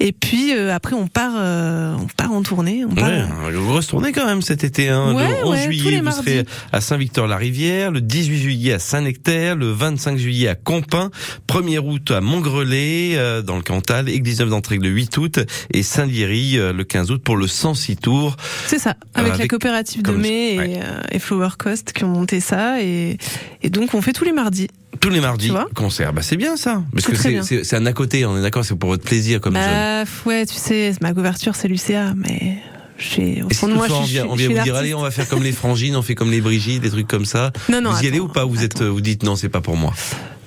[0.00, 2.84] Et puis euh, après, on part, euh, on part en tournée.
[2.84, 4.88] On part, Ouais, vous retournez quand même cet été.
[4.88, 5.14] Hein.
[5.14, 7.90] Ouais, le 11 ouais, tous juillet, vous serez à Saint-Victor-la-Rivière.
[7.90, 9.56] Le 18 juillet à Saint-Nectaire.
[9.56, 11.10] Le 25 juillet à Campin.
[11.48, 14.08] 1er août à Montgrelais, euh, dans le Cantal.
[14.08, 15.40] Église Neuve d'Entraigne le 8 août.
[15.72, 18.36] Et Saint-Thierry euh, le 15 août pour le 106 tours.
[18.66, 20.80] C'est ça, avec, avec- la coopérative de mai et, ouais.
[20.82, 22.82] euh, et Flower Coast qui ont monté ça.
[22.82, 23.18] Et,
[23.62, 24.68] et donc, on fait tous les mardis.
[25.00, 26.14] Tous les mardis, concert.
[26.14, 26.82] Bah, c'est bien ça.
[26.92, 27.55] Parce que c'est-.
[27.62, 29.64] C'est un à côté, on est d'accord, c'est pour votre plaisir comme jeune.
[29.64, 32.58] Bah, ouais, tu sais, ma couverture, c'est Lucéa, mais
[32.98, 35.28] au si fond de moi, vient, je on vient vous dire, allez, on va faire
[35.28, 37.52] comme les frangines, on fait comme les Brigitte, des trucs comme ça.
[37.68, 38.44] Non, non, vous y allez ou pas?
[38.44, 39.92] Vous êtes, euh, vous dites non, c'est pas pour moi.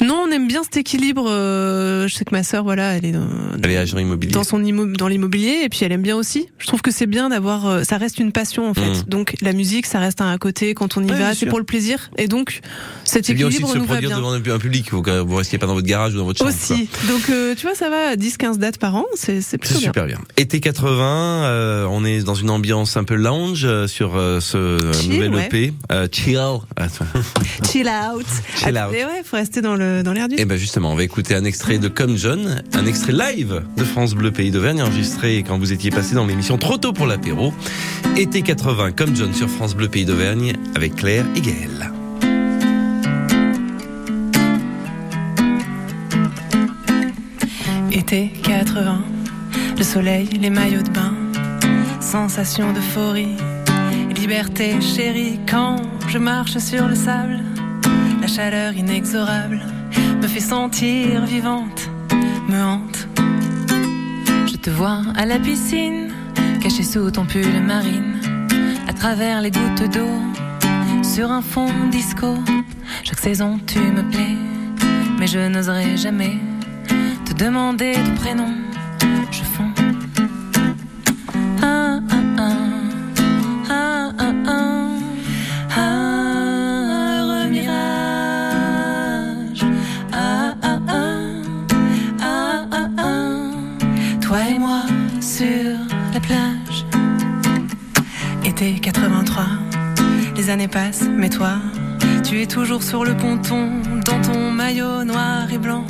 [0.02, 1.26] Non, on aime bien cet équilibre.
[1.30, 3.28] euh, je sais que ma sœur, voilà, elle est dans,
[3.64, 4.32] Elle est agent immobilier.
[4.32, 6.48] dans son immo- dans l'immobilier, et puis elle aime bien aussi.
[6.58, 8.82] Je trouve que c'est bien d'avoir, euh, ça reste une passion en fait.
[9.02, 9.04] Mm.
[9.08, 11.60] Donc la musique, ça reste un à côté quand on y Ouais, va, c'est pour
[11.60, 12.10] le plaisir.
[12.18, 12.62] Et donc
[13.04, 14.92] cet C'est bien aussi de équilibre se nous va produire devant un public.
[14.92, 16.52] Vous, vous restiez pas dans votre garage ou dans votre chambre.
[16.52, 16.76] quoi.
[16.76, 16.88] Aussi.
[17.08, 19.88] Donc euh, tu vois, ça va, 10-15 dates par an, c'est c'est plutôt bien.
[19.90, 20.20] super bien.
[20.38, 24.78] Été 80, euh, on est dans une ambiance un peu lounge euh, sur euh, ce
[25.02, 25.46] Chill, nouvel ouais.
[25.48, 25.74] EP.
[25.92, 26.40] Euh, chill.
[27.72, 28.26] Chill out.
[28.56, 28.94] Chill out.
[28.94, 31.36] Et ouais, faut rester dans le dans l'air du Et ben justement, on va écouter
[31.36, 35.58] un extrait de Comme John, un extrait live de France Bleu Pays d'Auvergne, enregistré quand
[35.58, 37.54] vous étiez passé dans l'émission Trop tôt pour l'apéro.
[38.16, 41.92] Été 80, Comme John sur France Bleu Pays d'Auvergne, avec Claire et Gaël.
[47.92, 49.04] Été 80,
[49.78, 51.14] le soleil, les maillots de bain,
[52.00, 53.36] sensation d'euphorie,
[54.16, 57.40] liberté chérie quand je marche sur le sable,
[58.22, 59.62] la chaleur inexorable
[60.22, 61.90] me fait sentir vivante,
[62.48, 63.08] me hante.
[64.48, 66.12] Je te vois à la piscine,
[66.62, 68.20] caché sous ton pull marine,
[68.88, 70.10] à travers les gouttes d'eau,
[71.04, 72.36] sur un fond disco.
[73.04, 74.36] Chaque saison tu me plais,
[75.18, 76.38] mais je n'oserai jamais
[77.26, 78.54] te demander de prénom.
[79.32, 79.69] Je fonds.
[100.50, 101.58] Les années passent, mais toi,
[102.24, 103.70] tu es toujours sur le ponton,
[104.04, 105.86] dans ton maillot noir et blanc.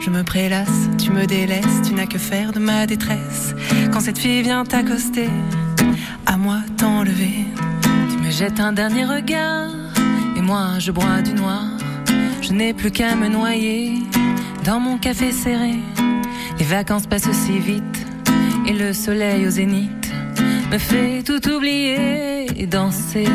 [0.00, 3.56] Je me prélasse, tu me délaisses, tu n'as que faire de ma détresse.
[3.92, 5.28] Quand cette fille vient t'accoster,
[6.26, 7.44] à moi t'enlever.
[8.10, 9.72] Tu me jettes un dernier regard,
[10.36, 11.66] et moi je bois du noir.
[12.40, 13.94] Je n'ai plus qu'à me noyer
[14.64, 15.74] dans mon café serré.
[16.60, 18.06] Les vacances passent si vite,
[18.64, 20.12] et le soleil au zénith
[20.70, 23.26] me fait tout oublier et danser.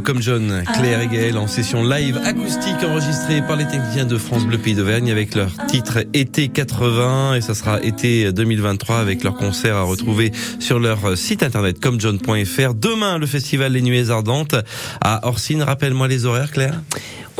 [0.00, 4.46] Comme John, Claire et Gaël en session live acoustique enregistrée par les techniciens de France
[4.46, 9.34] Bleu Pays d'Auvergne avec leur titre Été 80 et ça sera été 2023 avec leur
[9.34, 12.74] concert à retrouver sur leur site internet comejohn.fr.
[12.74, 14.54] Demain, le festival Les Nuées Ardentes
[15.00, 15.62] à Orsine.
[15.62, 16.80] Rappelle-moi les horaires, Claire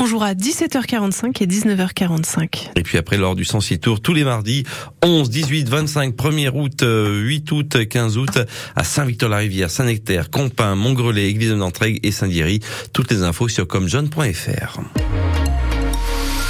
[0.02, 2.70] on jouera à 17h45 et 19h45.
[2.74, 4.64] Et puis après, lors du Sensi Tour, tous les mardis,
[5.02, 8.38] 11, 18, 25, 1er août, 8 août, 15 août,
[8.74, 12.58] à Saint-Victor-la-Rivière, Saint-Nectaire, Compin, Montgrelet, Église de Nantrègue et Saint-Diery.
[12.92, 14.80] Toutes les infos sur comjohn.fr.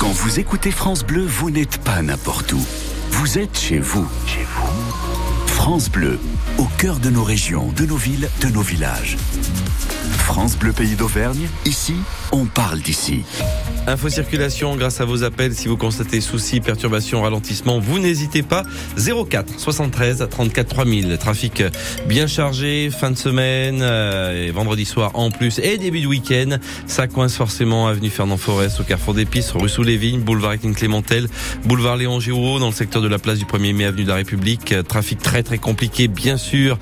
[0.01, 2.67] Quand vous écoutez France Bleu, vous n'êtes pas n'importe où.
[3.11, 4.09] Vous êtes chez vous.
[4.27, 5.47] Chez vous.
[5.47, 6.19] France Bleu,
[6.57, 9.19] au cœur de nos régions, de nos villes, de nos villages.
[10.23, 11.97] France Bleu Pays d'Auvergne, ici,
[12.31, 13.25] on parle d'ici.
[13.87, 15.55] Info circulation grâce à vos appels.
[15.55, 18.63] Si vous constatez soucis, perturbations, ralentissement, vous n'hésitez pas.
[18.97, 21.19] 04 73 34 3000.
[21.19, 21.65] Trafic
[22.07, 26.59] bien chargé, fin de semaine, euh, et vendredi soir en plus et début de week-end.
[26.87, 31.29] Ça coince forcément avenue Fernand Forest au carrefour d'épices, rue sous les boulevard Étienne Clémentel,
[31.65, 34.17] boulevard Léon Giraud dans le secteur de la place du 1er mai avenue de la
[34.17, 34.75] République.
[34.89, 36.79] Trafic très très compliqué bien sûr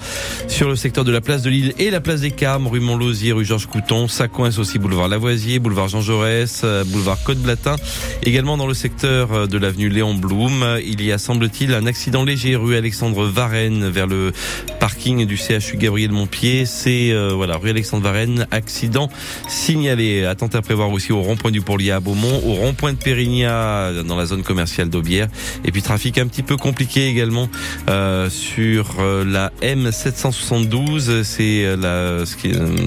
[0.48, 3.32] sur le secteur de la place de Lille et la place des Carmes, rue Montlosier,
[3.32, 4.08] rue Georges Couton.
[4.08, 7.76] Ça coince aussi boulevard Lavoisier, boulevard Jean Jaurès, euh, boulevard Côte-Blatin.
[8.22, 12.24] Également dans le secteur euh, de l'avenue Léon Blum, il y a semble-t-il un accident
[12.24, 14.32] léger rue Alexandre Varenne vers le
[14.78, 16.66] parking du CHU Gabriel Montpied.
[16.66, 19.08] C'est euh, voilà rue Alexandre Varenne, accident
[19.48, 20.24] signalé.
[20.26, 24.16] Attentat à prévoir aussi au rond-point du Pourlier à Beaumont, au rond-point de Périgna dans
[24.16, 25.28] la zone commerciale d'Aubière.
[25.64, 27.48] Et puis trafic un petit peu compliqué également
[27.88, 31.22] euh, sur la M772.
[31.22, 32.24] C'est la,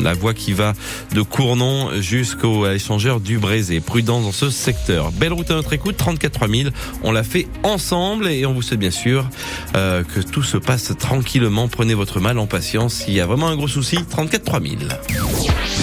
[0.01, 0.73] la voie qui va
[1.13, 3.79] de Cournon jusqu'au échangeur du Brézé.
[3.93, 5.12] Prudence dans ce secteur.
[5.12, 6.71] Belle route à notre écoute, 34 3000.
[7.03, 9.29] On l'a fait ensemble et on vous souhaite bien sûr
[9.75, 11.67] euh, que tout se passe tranquillement.
[11.67, 12.95] Prenez votre mal en patience.
[12.95, 14.88] S'il y a vraiment un gros souci, 34 3000.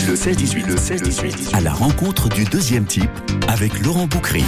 [0.08, 3.08] Le 16-18, le 16-18, à la rencontre du deuxième type
[3.46, 4.42] avec Laurent Boucry.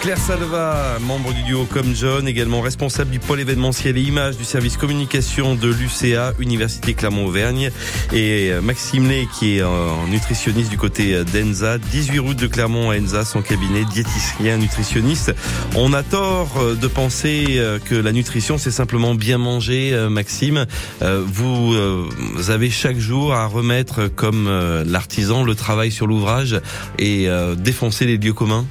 [0.00, 4.44] Claire Salva, membre du duo Comme John, également responsable du pôle événementiel et images du
[4.44, 7.70] service communication de l'UCA, Université Clermont-Auvergne,
[8.12, 9.64] et euh, Maxime Lay, qui est
[10.08, 15.34] nutritionniste du côté d'Enza, 18 routes de Clermont à Enza, son cabinet diététicien nutritionniste.
[15.74, 20.66] On a tort euh, de penser euh, que la nutrition, c'est simplement bien manger, Maxime.
[21.00, 21.74] Vous
[22.48, 24.48] avez chaque jour à remettre, comme
[24.86, 26.60] l'artisan, le travail sur l'ouvrage
[26.98, 28.64] et défoncer les lieux communs?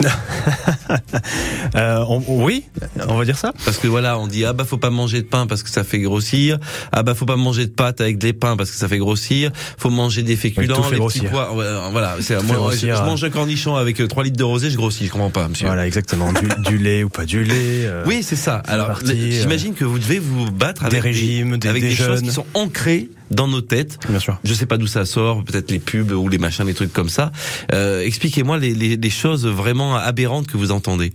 [1.74, 2.64] euh, oui,
[3.08, 3.52] on va dire ça.
[3.64, 5.84] Parce que voilà, on dit ah bah faut pas manger de pain parce que ça
[5.84, 6.58] fait grossir.
[6.92, 9.50] Ah bah faut pas manger de pâtes avec des pains parce que ça fait grossir.
[9.78, 11.54] Faut manger des féculents, les petits pois.
[11.92, 15.06] Voilà, c'est moi je, mange un cornichon avec 3 euh, litres de rosé, je grossis,
[15.06, 15.66] je comprends pas, monsieur.
[15.66, 16.32] Voilà, exactement.
[16.68, 17.84] Du, lait ou pas du lait.
[17.84, 18.62] Euh, oui, c'est ça.
[18.66, 22.30] Alors, j'imagine que vous devez vous battre avec des régimes, des, avec des, choses qui
[22.30, 23.98] sont ancrées dans nos têtes.
[24.08, 24.38] Bien sûr.
[24.44, 27.08] Je sais pas d'où ça sort, peut-être les pubs ou les machins, les trucs comme
[27.08, 27.32] ça.
[27.72, 31.12] Euh, Expliquez-moi les, les, les, choses vraiment aberrantes que vous entendez.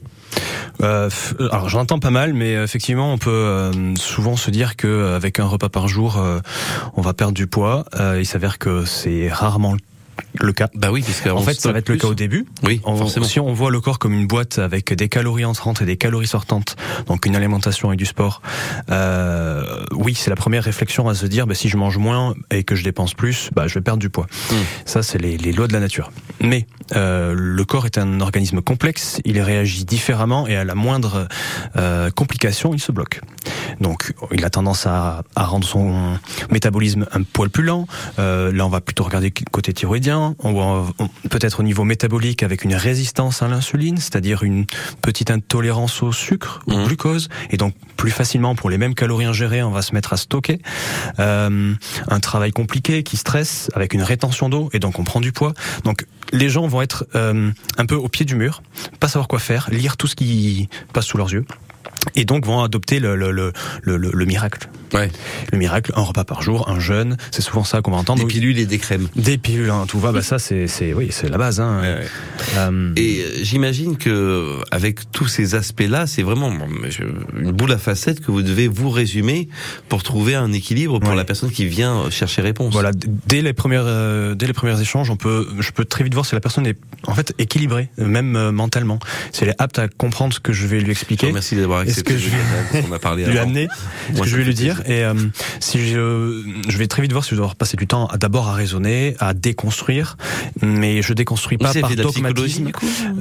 [0.82, 1.10] Euh,
[1.52, 5.46] alors j'entends pas mal, mais effectivement on peut euh, souvent se dire que avec un
[5.46, 6.40] repas par jour, euh,
[6.96, 7.86] on va perdre du poids.
[8.18, 9.80] il s'avère que c'est rarement le
[10.34, 10.70] le cas.
[10.74, 12.46] Bah oui, parce en fait, ça va être le cas au début.
[12.64, 13.26] Oui, forcément.
[13.26, 16.28] Si on voit le corps comme une boîte avec des calories entrantes et des calories
[16.28, 16.76] sortantes,
[17.08, 18.42] donc une alimentation et du sport,
[18.90, 22.64] euh, oui, c'est la première réflexion à se dire, bah, si je mange moins et
[22.64, 24.28] que je dépense plus, bah, je vais perdre du poids.
[24.52, 24.56] Hmm.
[24.86, 26.12] Ça, c'est les, les, lois de la nature.
[26.42, 31.28] Mais euh, le corps est un organisme complexe, il réagit différemment et à la moindre
[31.76, 33.22] euh, complication, il se bloque.
[33.80, 36.18] Donc, il a tendance à, à rendre son
[36.52, 37.88] métabolisme un poil plus lent.
[38.20, 40.36] Euh, là, on va plutôt regarder côté thyroïdien.
[40.40, 40.88] On voit
[41.30, 44.66] peut-être au niveau métabolique avec une résistance à l'insuline, c'est-à-dire une
[45.02, 46.86] petite intolérance au sucre, au mmh.
[46.86, 50.18] glucose, et donc plus facilement pour les mêmes calories ingérées, on va se mettre à
[50.18, 50.60] stocker.
[51.20, 51.74] Euh,
[52.08, 55.54] un travail compliqué qui stresse avec une rétention d'eau, et donc on prend du poids.
[55.84, 58.62] Donc les gens vont être euh, un peu au pied du mur,
[59.00, 61.46] pas savoir quoi faire, lire tout ce qui passe sous leurs yeux
[62.16, 64.70] et donc vont adopter le, le, le, le, le miracle.
[64.94, 65.10] Ouais.
[65.52, 68.22] Le miracle, un repas par jour, un jeûne, c'est souvent ça qu'on va entendre.
[68.22, 69.08] Des pilules et des crèmes.
[69.16, 70.12] Des pilules, hein, tout va.
[70.12, 71.60] Bah ça, c'est, c'est, oui, c'est la base.
[71.60, 71.82] Hein.
[71.82, 72.06] Ouais,
[72.58, 72.92] euh...
[72.96, 76.52] Et euh, j'imagine que avec tous ces aspects-là, c'est vraiment
[77.38, 79.50] une boule à facettes que vous devez vous résumer
[79.90, 82.74] pour trouver un équilibre pour la personne qui vient chercher réponse.
[82.74, 82.92] Voilà.
[83.28, 86.26] Dès les premières, euh, dès les premiers échanges, on peut, je peux très vite voir
[86.26, 89.00] si la personne est en fait équilibrée, même euh, mentalement.
[89.32, 91.32] Si elle est apte à comprendre ce que je vais lui expliquer.
[91.32, 92.30] Merci d'avoir ce que je
[92.90, 93.68] on a parlé lui amener,
[94.14, 94.77] ce que je vais lui dire?
[94.78, 94.90] Faire.
[94.90, 95.14] Et euh,
[95.60, 98.54] si je, je vais très vite voir si je dois passer du temps d'abord à
[98.54, 100.18] raisonner, à déconstruire,
[100.62, 102.72] mais je déconstruis pas par dogmatisme.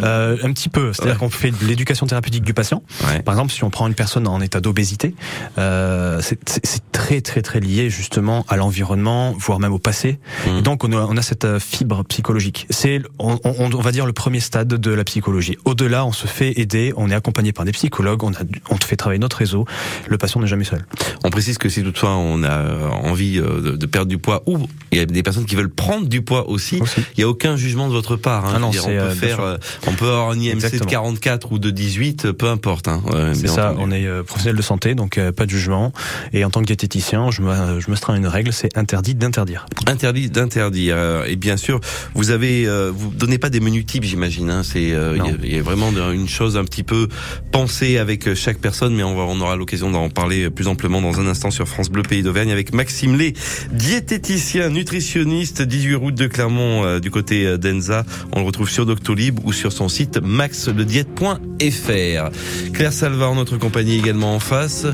[0.02, 2.82] Euh, un petit peu, c'est-à-dire qu'on fait de l'éducation thérapeutique du patient.
[3.24, 5.14] Par exemple, si on prend une personne en état d'obésité,
[5.58, 10.18] euh, c'est très très très lié justement à l'environnement, voire même au passé.
[10.46, 10.60] Mmh.
[10.62, 12.66] donc on a, on a cette euh, fibre psychologique.
[12.70, 15.56] C'est on, on, on, va dire le premier stade de la psychologie.
[15.64, 18.38] Au-delà, on se fait aider, on est accompagné par des psychologues, on, a,
[18.70, 19.66] on fait travailler notre réseau.
[20.08, 20.84] Le patient n'est jamais seul.
[21.24, 24.58] On précise que si toutefois on a envie euh, de, perdre du poids ou
[24.92, 27.56] il y a des personnes qui veulent prendre du poids aussi, il n'y a aucun
[27.56, 28.46] jugement de votre part.
[28.46, 28.52] Hein.
[28.56, 29.56] Ah non, on peut euh, faire, euh,
[29.86, 32.88] on peut avoir un IMC de 44 ou de 18, peu importe.
[32.88, 33.02] Hein.
[33.34, 33.74] c'est ça.
[33.78, 35.92] On est professionnel de santé, donc pas de jugement.
[36.32, 39.66] Et en tant que diététicien, je me, je me à une règle, c'est interdit d'interdire.
[39.86, 41.24] Interdit d'interdire.
[41.26, 41.80] Et bien sûr,
[42.14, 44.50] vous avez, vous donnez pas des menus types, j'imagine.
[44.50, 44.62] Hein.
[44.62, 47.08] C'est, il y, a vraiment une chose un petit peu
[47.50, 51.18] pensée avec chaque personne, mais on, va, on aura l'occasion d'en parler plus amplement dans
[51.20, 53.34] un instant sur France Bleu Pays d'Auvergne avec Maxime Lé,
[53.70, 58.04] diététicien, nutritionniste, 18 route de Clermont euh, du côté euh, d'Enza.
[58.32, 62.30] On le retrouve sur Doctolib ou sur son site maxlediète.fr.
[62.72, 64.86] Claire Salvar, notre compagnie également en face.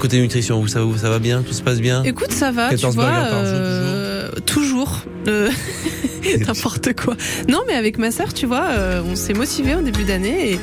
[0.00, 1.42] Côté nutrition, vous ça, ça va bien?
[1.42, 2.02] Tout se passe bien?
[2.04, 5.02] Écoute, ça va, tu vois, euh, toujours.
[5.28, 5.50] Euh,
[6.46, 7.16] N'importe quoi.
[7.48, 8.68] Non, mais avec ma sœur, tu vois,
[9.04, 10.58] on s'est motivé au début d'année et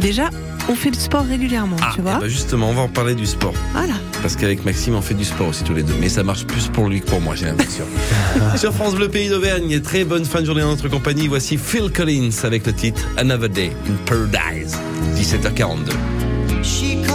[0.00, 0.30] déjà
[0.68, 2.18] on fait du sport régulièrement, ah, tu vois.
[2.18, 3.54] Bah justement, on va en parler du sport.
[3.72, 3.94] Voilà.
[4.22, 5.94] Parce qu'avec Maxime, on fait du sport aussi tous les deux.
[6.00, 7.84] Mais ça marche plus pour lui que pour moi, j'ai l'impression.
[8.56, 11.26] Sur France Bleu Pays d'Auvergne, très bonne fin de journée dans notre compagnie.
[11.28, 14.76] Voici Phil Collins avec le titre Another Day in Paradise.
[15.16, 17.11] 17h42.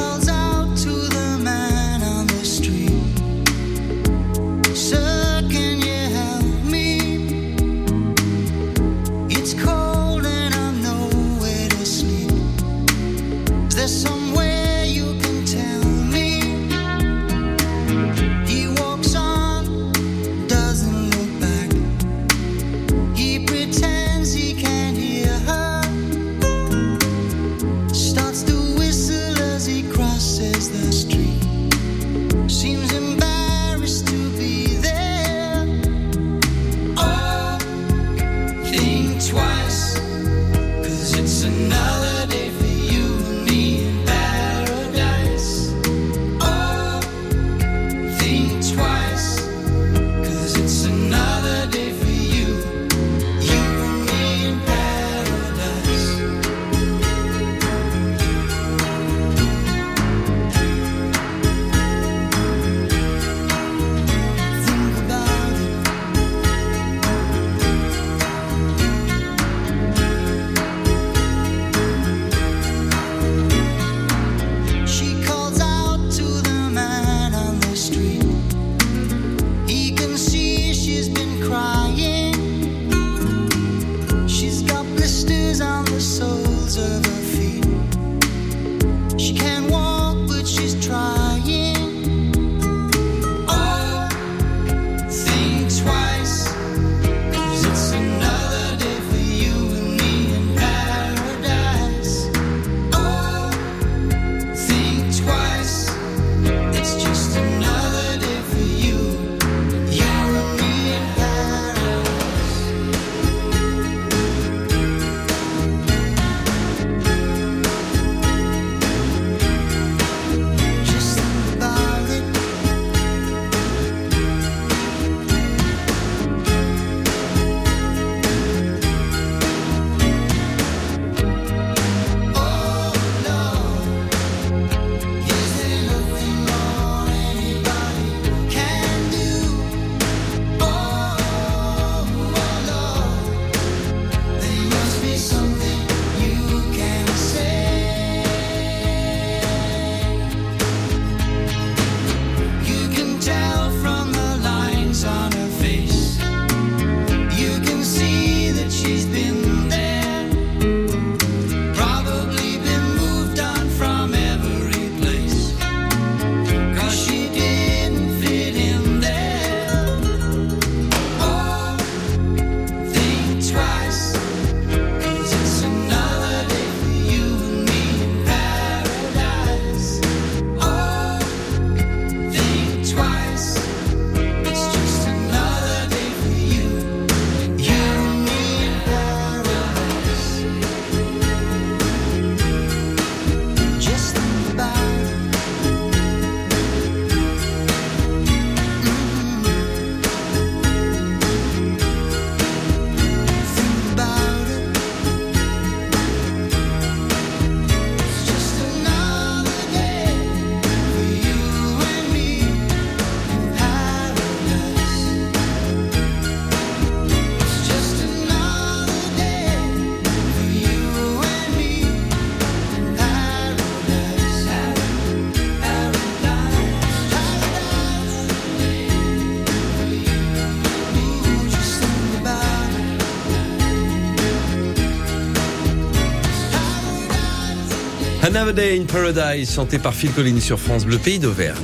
[238.28, 241.55] Another Day in Paradise, chanté par Phil Collins sur France Bleu Pays d'Auvergne.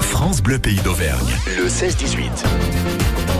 [0.00, 1.28] France Bleu Pays d'Auvergne,
[1.58, 3.33] le 16-18.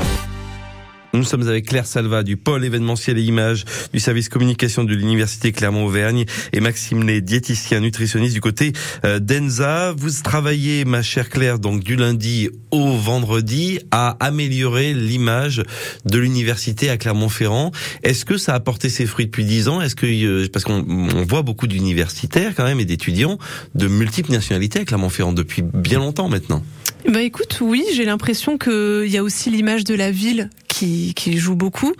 [1.24, 3.64] Nous sommes avec Claire Salva du pôle événementiel et images
[3.94, 8.74] du service communication de l'université Clermont-Auvergne et Maxime Lé, diététicien nutritionniste du côté
[9.06, 9.94] euh, d'Enza.
[9.96, 15.62] Vous travaillez, ma chère Claire, donc du lundi au vendredi à améliorer l'image
[16.04, 17.72] de l'université à Clermont-Ferrand.
[18.02, 19.80] Est-ce que ça a porté ses fruits depuis dix ans?
[19.80, 20.84] Est-ce que euh, parce qu'on
[21.26, 23.38] voit beaucoup d'universitaires quand même et d'étudiants
[23.74, 26.62] de multiples nationalités à Clermont-Ferrand depuis bien longtemps maintenant
[27.06, 31.38] bah écoute, oui, j'ai l'impression qu'il y a aussi l'image de la ville qui, qui
[31.38, 31.92] joue beaucoup.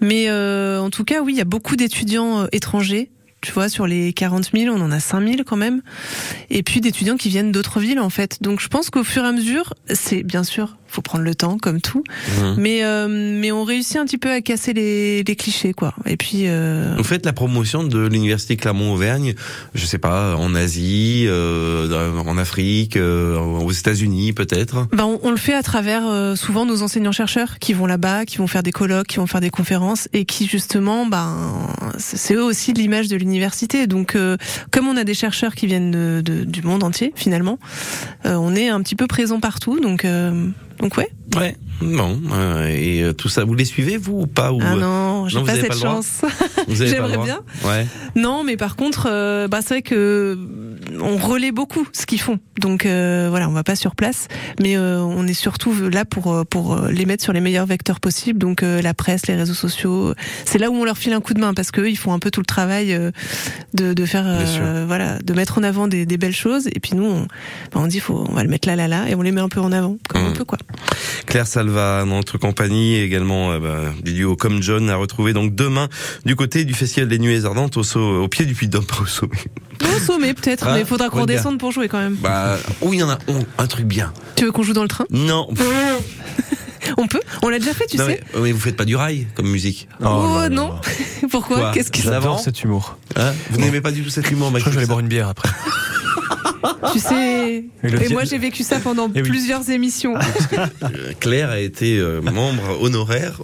[0.00, 3.10] Mais euh, en tout cas, oui, il y a beaucoup d'étudiants euh, étrangers.
[3.42, 5.82] Tu vois, sur les 40 000, on en a 5 000 quand même.
[6.50, 8.42] Et puis d'étudiants qui viennent d'autres villes, en fait.
[8.42, 11.58] Donc je pense qu'au fur et à mesure, c'est bien sûr faut prendre le temps
[11.58, 12.02] comme tout.
[12.06, 12.54] Mmh.
[12.56, 15.94] Mais euh, mais on réussit un petit peu à casser les, les clichés quoi.
[16.06, 16.94] Et puis euh...
[16.96, 19.34] vous faites la promotion de l'université Clermont-Auvergne,
[19.74, 24.88] je sais pas en Asie, euh, en Afrique, euh, aux États-Unis peut-être?
[24.92, 28.24] Ben on, on, le fait à travers euh, souvent nos enseignants chercheurs qui vont là-bas,
[28.24, 31.36] qui vont faire des colloques, qui vont faire des conférences et qui justement ben
[31.98, 33.86] c'est eux aussi l'image de l'université.
[33.86, 34.36] Donc euh,
[34.70, 37.58] comme on a des chercheurs qui viennent de, de, du monde entier finalement,
[38.24, 40.06] on est un petit peu présent partout donc
[40.78, 41.10] donc ouais.
[41.36, 41.56] Ouais.
[41.80, 42.18] Bon.
[42.32, 44.60] Euh, et euh, tout ça, vous les suivez vous ou pas ou...
[44.62, 46.22] Ah non, j'ai pas cette pas chance.
[46.68, 47.40] J'aimerais bien.
[47.64, 47.86] Ouais.
[48.14, 50.38] Non, mais par contre, euh, bah c'est vrai que
[51.00, 52.38] on relaie beaucoup ce qu'ils font.
[52.58, 54.28] Donc euh, voilà, on va pas sur place,
[54.60, 58.38] mais euh, on est surtout là pour pour les mettre sur les meilleurs vecteurs possibles.
[58.38, 60.14] Donc la presse, les réseaux sociaux,
[60.44, 62.18] c'est là où on leur file un coup de main parce qu'eux ils font un
[62.18, 62.98] peu tout le travail
[63.74, 64.24] de, de faire
[64.86, 66.68] voilà, de mettre en avant des, des, belles choses.
[66.68, 67.22] Et puis nous, on,
[67.72, 69.40] bah, on dit faut on va le mettre là là là et on les met
[69.40, 70.26] un peu en avant comme mmh.
[70.26, 70.58] on peut quoi.
[71.26, 75.54] Claire Salva, notre compagnie, et également euh, bah, des duos comme John, à retrouver donc
[75.54, 75.88] demain
[76.24, 79.06] du côté du Festival des Nuées Ardentes au, au pied du Puy de Dôme, au
[79.06, 79.32] sommet.
[79.82, 82.16] Au sommet peut-être, mais il faudra qu'on redescende pour jouer quand même.
[82.16, 83.18] Bah, où il y en a
[83.58, 84.12] un truc bien.
[84.36, 85.06] Tu veux qu'on joue dans le train?
[85.10, 85.48] Non.
[86.98, 88.20] On peut On l'a déjà fait, tu non, sais.
[88.34, 89.88] Mais, mais, vous faites pas du rail comme musique.
[90.00, 90.06] Oh,
[90.44, 90.78] oh non.
[91.30, 91.72] Pourquoi?
[91.72, 92.96] Qu'est-ce qui J'adore cet humour.
[93.16, 93.32] Hein?
[93.50, 95.08] Vous n'aimez pas du tout cet humour, Je crois que je vais aller boire une
[95.08, 95.48] bière après.
[96.92, 97.64] tu sais.
[97.84, 99.74] Et, moi, j'ai vécu ça pendant et plusieurs oui.
[99.74, 100.14] émissions.
[101.20, 103.40] Claire a été euh, membre honoraire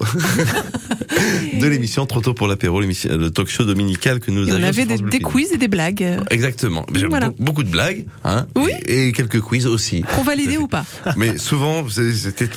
[1.61, 4.65] de l'émission Trop tôt pour l'apéro, le talk show dominical que nous et avions.
[4.65, 6.19] On avait des, des quiz et des blagues.
[6.31, 6.85] Exactement.
[7.09, 7.31] Voilà.
[7.39, 8.47] Beaucoup de blagues, hein.
[8.57, 8.73] Oui.
[8.87, 10.03] Et, quelques quiz aussi.
[10.15, 10.85] Pour valider ou pas.
[11.17, 12.49] Mais souvent, c'était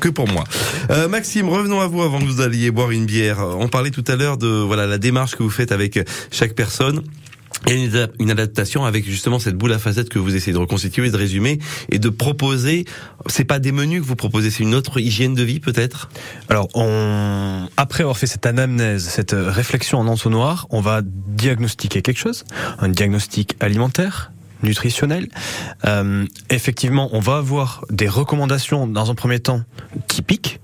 [0.00, 0.44] que pour moi.
[0.90, 3.44] Euh, Maxime, revenons à vous avant que vous alliez boire une bière.
[3.58, 5.98] On parlait tout à l'heure de voilà la démarche que vous faites avec
[6.30, 7.02] chaque personne.
[7.66, 7.88] Et
[8.20, 11.58] une adaptation avec justement cette boule à facettes que vous essayez de reconstituer, de résumer
[11.90, 12.84] et de proposer.
[13.26, 16.10] C'est pas des menus que vous proposez, c'est une autre hygiène de vie peut-être?
[16.48, 17.68] Alors, on...
[17.76, 22.44] après avoir fait cette anamnèse, cette réflexion en entonnoir, on va diagnostiquer quelque chose,
[22.78, 25.28] un diagnostic alimentaire, nutritionnel.
[25.86, 29.62] Euh, effectivement, on va avoir des recommandations dans un premier temps
[30.08, 30.60] typiques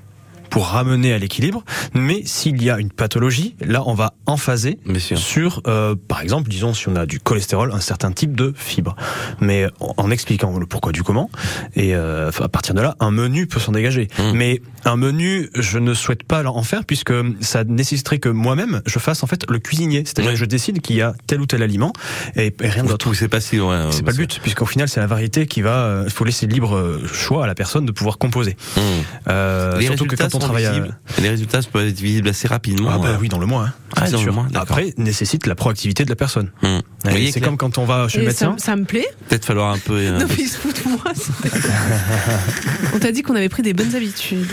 [0.50, 1.64] pour ramener à l'équilibre.
[1.94, 4.78] Mais s'il y a une pathologie, là, on va emphaser
[5.16, 8.96] sur, euh, par exemple, disons, si on a du cholestérol, un certain type de fibre.
[9.40, 11.30] Mais en, expliquant le pourquoi du comment,
[11.76, 14.08] et euh, à partir de là, un menu peut s'en dégager.
[14.18, 14.32] Mmh.
[14.34, 18.98] Mais un menu, je ne souhaite pas en faire puisque ça nécessiterait que moi-même, je
[18.98, 20.02] fasse en fait le cuisinier.
[20.04, 21.92] C'est-à-dire que je décide qu'il y a tel ou tel aliment
[22.34, 23.14] et, et rien d'autre.
[23.14, 23.90] C'est pas si loin.
[23.92, 25.84] C'est pas le but, puisqu'au final, c'est la variété qui va.
[25.84, 28.56] euh, Il faut laisser libre euh, choix à la personne de pouvoir composer.
[28.76, 28.80] Mmh.
[29.28, 30.98] Euh, Les surtout que quand on sont travaille à- visibles.
[31.20, 32.90] Les résultats peuvent être visibles assez rapidement.
[32.92, 33.16] Ah bah euh.
[33.20, 33.64] oui, dans le mois.
[33.66, 33.72] Hein.
[33.96, 34.46] Ah, dans le mois.
[34.54, 36.50] Après, nécessite la proactivité de la personne.
[36.62, 36.78] Mmh.
[37.04, 38.54] Voyez, C'est comme quand on va chez le Et médecin.
[38.58, 39.06] ça me plaît.
[39.28, 39.94] Peut-être falloir un peu.
[39.94, 41.02] euh, Non, mais ils se foutent de moi.
[42.94, 44.52] on t'a dit qu'on avait pris des bonnes habitudes.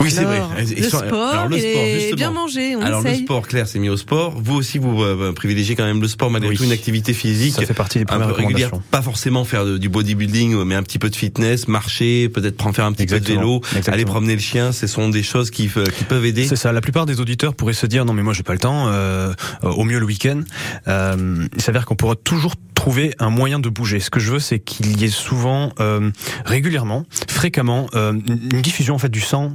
[0.00, 0.40] Oui, c'est vrai.
[0.58, 2.16] Le sont- sport, alors, le et sport, justement.
[2.16, 4.34] bien manger, on Alors le sport, Claire, c'est mis au sport.
[4.40, 6.56] Vous aussi, vous euh, privilégiez quand même le sport malgré Oui.
[6.56, 7.54] tout, une activité physique.
[7.54, 8.90] Ça fait partie des un premières peu régulière, recommandations.
[8.90, 12.74] pas forcément faire de- du bodybuilding, mais un petit peu de fitness, marcher, peut-être prendre
[12.74, 13.94] faire un petit peu de vélo, Exactement.
[13.94, 14.72] aller promener le chien.
[14.72, 16.46] Ce sont des choses qui, euh, qui peuvent aider.
[16.46, 16.72] C'est ça.
[16.72, 18.88] La plupart des auditeurs pourraient se dire non mais moi j'ai pas le temps.
[18.88, 19.32] euh,
[19.64, 20.40] euh, au mieux le week-end.
[20.88, 24.00] Euh, il s'avère qu'on pourra toujours trouver un moyen de bouger.
[24.00, 26.10] Ce que je veux, c'est qu'il y ait souvent, euh,
[26.46, 28.12] régulièrement, fréquemment, euh,
[28.52, 29.52] une diffusion en fait du sang.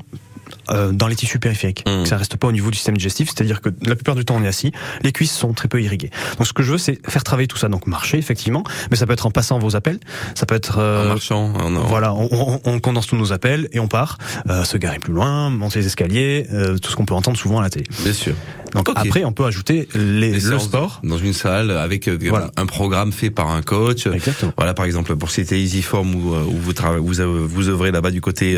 [0.70, 2.04] Euh, dans les tissus périphériques, Mm.
[2.04, 4.36] que ça reste pas au niveau du système digestif, c'est-à-dire que la plupart du temps
[4.38, 4.72] on est assis,
[5.04, 6.10] les cuisses sont très peu irriguées.
[6.38, 7.68] Donc ce que je veux, c'est faire travailler tout ça.
[7.70, 10.00] Donc marcher effectivement, mais ça peut être en passant vos appels,
[10.36, 13.34] ça peut être En euh, marchant, en, en- voilà, on, on- on condense tous nos
[13.34, 14.18] appels et on part,
[14.50, 17.60] euh, se garer plus loin, monter les escaliers, euh, tout ce qu'on peut entendre souvent
[17.60, 17.86] à la télé.
[18.04, 18.34] bien sûr.
[18.74, 21.00] Donc après, on peut ajouter les, le sport.
[21.04, 22.52] dans une salle avec euh, Voilà.
[22.58, 24.06] un programme fait par un coach.
[24.08, 24.52] Exactement.
[24.58, 28.20] Voilà, par exemple, pour citer Easyform où, euh, où vous, vous, vous œuvrez là-bas du
[28.20, 28.58] côté.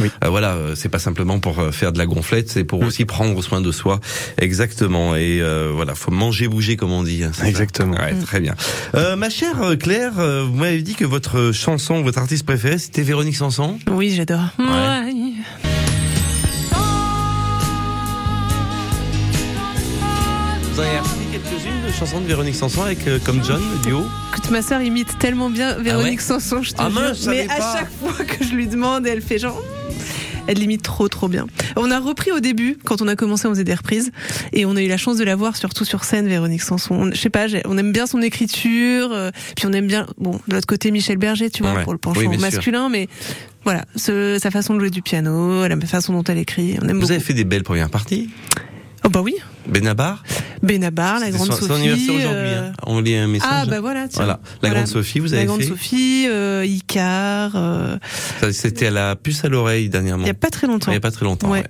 [0.00, 0.10] Oui.
[0.24, 3.06] Euh, voilà, c'est pas simplement simplement pour euh, faire de la gonflette, c'est pour aussi
[3.06, 3.98] prendre soin de soi.
[4.38, 5.16] Exactement.
[5.16, 7.24] Et euh, voilà, faut manger, bouger, comme on dit.
[7.24, 7.96] hein, Exactement.
[7.96, 8.54] Ouais, très bien.
[8.94, 13.00] Euh, ma chère euh, Claire, vous m'avez dit que votre chanson, votre artiste préféré, c'était
[13.02, 13.78] Véronique Sanson.
[13.90, 14.50] Oui, j'adore.
[14.58, 15.12] Ouais.
[20.72, 23.78] Vous en avez appris quelques-unes de chansons de Véronique Sanson avec euh, comme John, le
[23.86, 24.04] duo?
[24.32, 27.00] Écoute, ma sœur imite tellement bien Véronique Sanson, je te Ah jure.
[27.00, 27.76] mince, je mais à pas.
[27.78, 29.60] chaque fois que je lui demande, elle fait genre.
[30.46, 31.46] Elle l'imite trop trop bien.
[31.76, 34.12] On a repris au début, quand on a commencé, on faisait des reprises,
[34.52, 36.94] et on a eu la chance de la voir surtout sur scène, Véronique Sanson.
[36.94, 40.38] On- Je sais pas, on aime bien son écriture, euh, puis on aime bien, bon,
[40.46, 41.82] de l'autre côté Michel Berger, tu vois, Ouais.
[41.84, 42.42] pour le penchant Oui, bien sûr.
[42.56, 43.08] masculin, mais
[43.64, 46.96] voilà, ce- sa façon de jouer du piano, la façon dont elle écrit, on aime
[46.96, 47.12] Vous beaucoup.
[47.12, 48.28] avez fait des belles premières parties?
[49.06, 49.34] Oh bah oui,
[49.66, 50.22] Benabar.
[50.62, 51.72] Benabar, la grande son, son Sophie.
[51.88, 52.32] anniversaire aujourd'hui.
[52.54, 52.72] euh, hein.
[52.86, 53.50] On lit un message.
[53.52, 54.24] Ah bah voilà, tiens.
[54.24, 54.74] Voilà, la Voilà.
[54.76, 55.66] grande Sophie, vous avez la grande fait.
[55.68, 57.98] Sophie, euh, Icar, euh,
[58.50, 60.24] C'était à la puce à l'oreille dernièrement.
[60.24, 60.90] il y a pas très longtemps.
[60.90, 61.50] Il y a pas très longtemps.
[61.50, 61.58] Ouais.
[61.60, 61.66] ouais.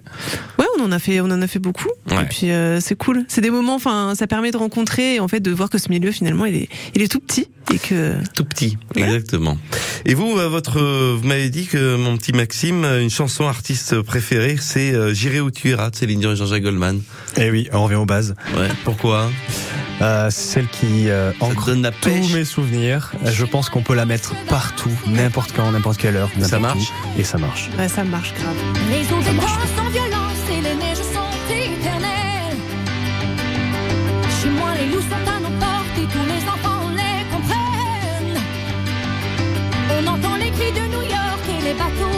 [0.60, 1.88] Ouais, on en a fait, on en a fait beaucoup.
[2.10, 2.22] Ouais.
[2.22, 3.24] Et puis euh, c'est cool.
[3.26, 5.88] C'est des moments, enfin, ça permet de rencontrer et en fait de voir que ce
[5.88, 8.14] milieu finalement il est, il est tout petit et que.
[8.34, 9.02] Tout petit, Ouais.
[9.02, 9.58] exactement.
[10.06, 14.56] Et vous, euh, votre, vous m'avez dit que mon petit Maxime, une chanson artiste préférée,
[14.60, 17.00] c'est euh, J'irai où tu iras de Céline Dion et Jean-Jacques Goldman.
[17.36, 18.34] Et oui, on revient aux bases.
[18.56, 18.68] Ouais.
[18.84, 19.30] Pourquoi?
[20.02, 22.32] Euh, celle qui euh, ancre donne la tous pêche.
[22.32, 23.12] mes souvenirs.
[23.24, 26.30] Je pense qu'on peut la mettre partout, n'importe quand, n'importe quelle heure.
[26.42, 27.70] Ça marche où, Et ça marche.
[27.78, 28.56] Ouais, ça marche grave.
[28.90, 29.04] Les
[41.78, 42.13] bateaux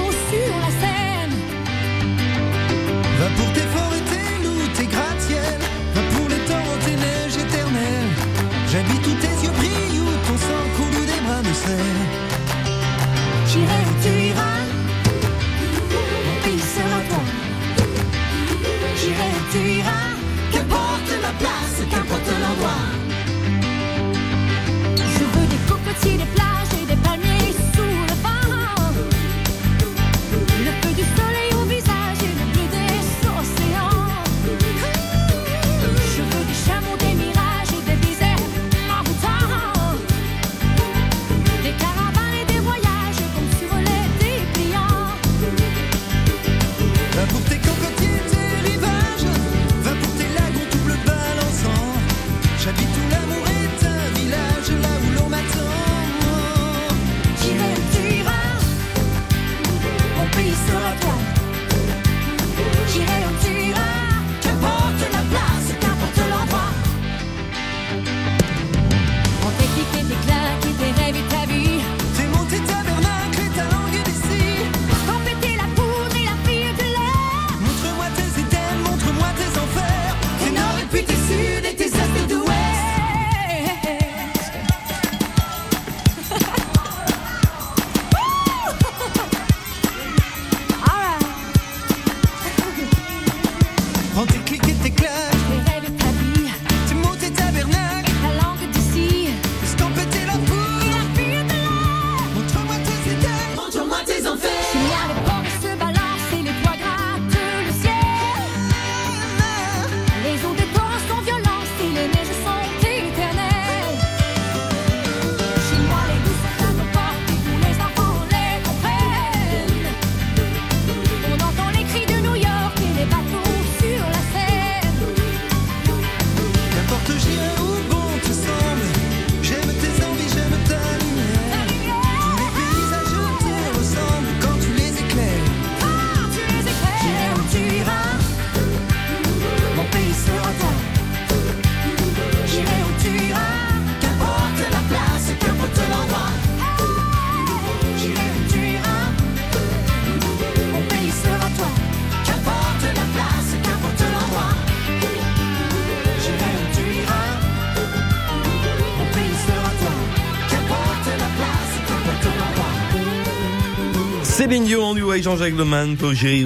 [164.47, 165.97] Céline Dion, avec Jean-Jacques Leman,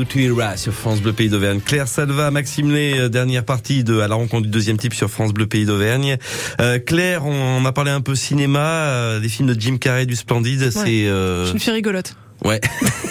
[0.09, 1.61] tu iras sur France Bleu Pays d'Auvergne.
[1.61, 5.11] Claire Salva, Maxime Lé, euh, dernière partie de à la rencontre du deuxième type sur
[5.11, 6.16] France Bleu Pays d'Auvergne.
[6.62, 10.07] Euh, Claire, on, on a parlé un peu cinéma, euh, des films de Jim Carrey
[10.07, 10.70] du Splendide.
[10.70, 12.16] C'est Je euh, suis une fille rigolote.
[12.45, 12.61] Ouais.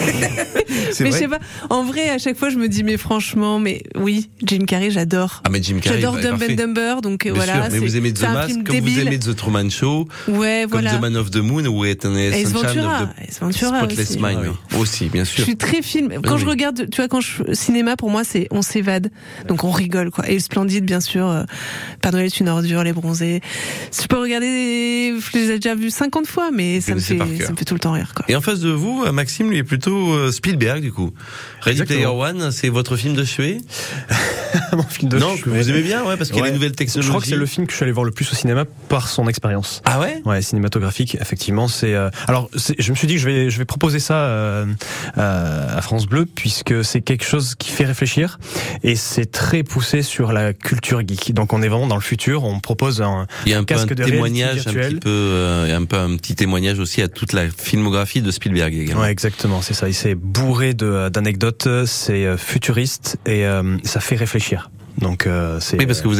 [1.00, 1.38] mais je sais pas.
[1.68, 5.42] En vrai, à chaque fois, je me dis, mais franchement, mais oui, Jim Carrey, j'adore.
[5.44, 6.00] Ah, mais Jim Carrey.
[6.00, 7.54] J'adore bah, Dumb and Dumber, donc Bien voilà.
[7.54, 10.62] sûr, mais vous aimez The c'est un Mask comme vous aimez The Truman Show, Ouais,
[10.62, 10.96] comme voilà.
[10.96, 14.18] The Man of the Moon ou Sunshine Ventura, of the Ace Ventura Spotless aussi.
[14.18, 14.38] Mind.
[14.44, 14.78] Ah oui.
[14.80, 15.44] Aussi, bien Je sûr.
[15.44, 16.12] suis très film.
[16.24, 19.10] Quand Oui, je regarde, tu vois, quand je cinéma pour moi, c'est on s'évade,
[19.48, 20.28] donc on rigole quoi.
[20.28, 21.26] Et le Splendide, bien sûr.
[21.28, 21.44] euh,
[22.02, 23.40] Père Noël est une ordure, les bronzés.
[24.00, 27.52] Je peux regarder, je les ai déjà vus 50 fois, mais ça me fait, ça
[27.52, 28.24] me fait tout le temps rire quoi.
[28.28, 31.12] Et en face de vous, euh, Maxime, lui est plutôt euh, Spielberg, du coup.
[31.60, 32.06] Ready Player.
[32.06, 33.58] One, c'est votre film de chevet
[34.72, 36.48] Mon film de Non, que vous aimez bien, ouais, parce qu'il y a Ouais.
[36.48, 37.08] les nouvelles Je technologies.
[37.10, 39.08] crois que c'est le film que je suis allé voir le plus au cinéma par
[39.08, 39.82] son expérience.
[39.84, 40.22] Ah ouais?
[40.24, 41.94] Ouais, cinématographique, effectivement, c'est.
[41.94, 44.66] euh, Alors, je me suis dit que je vais, je vais proposer ça euh,
[45.18, 48.38] euh, à France Bleu puisque c'est quelque chose qui fait réfléchir
[48.82, 51.34] et c'est très poussé sur la culture geek.
[51.34, 52.44] Donc, on est vraiment dans le futur.
[52.44, 53.26] On propose un.
[53.46, 55.96] Il y a un peu casque un de témoignage, un petit peu, euh, un peu
[55.96, 59.02] un petit témoignage aussi à toute la filmographie de Spielberg également.
[59.02, 59.88] Ouais, exactement, c'est ça.
[59.88, 64.70] Et c'est bourré d'anecdotes, c'est euh, futuriste et euh, ça fait réfléchir.
[64.98, 65.78] Donc, euh, c'est.
[65.78, 66.18] Oui, parce que vous êtes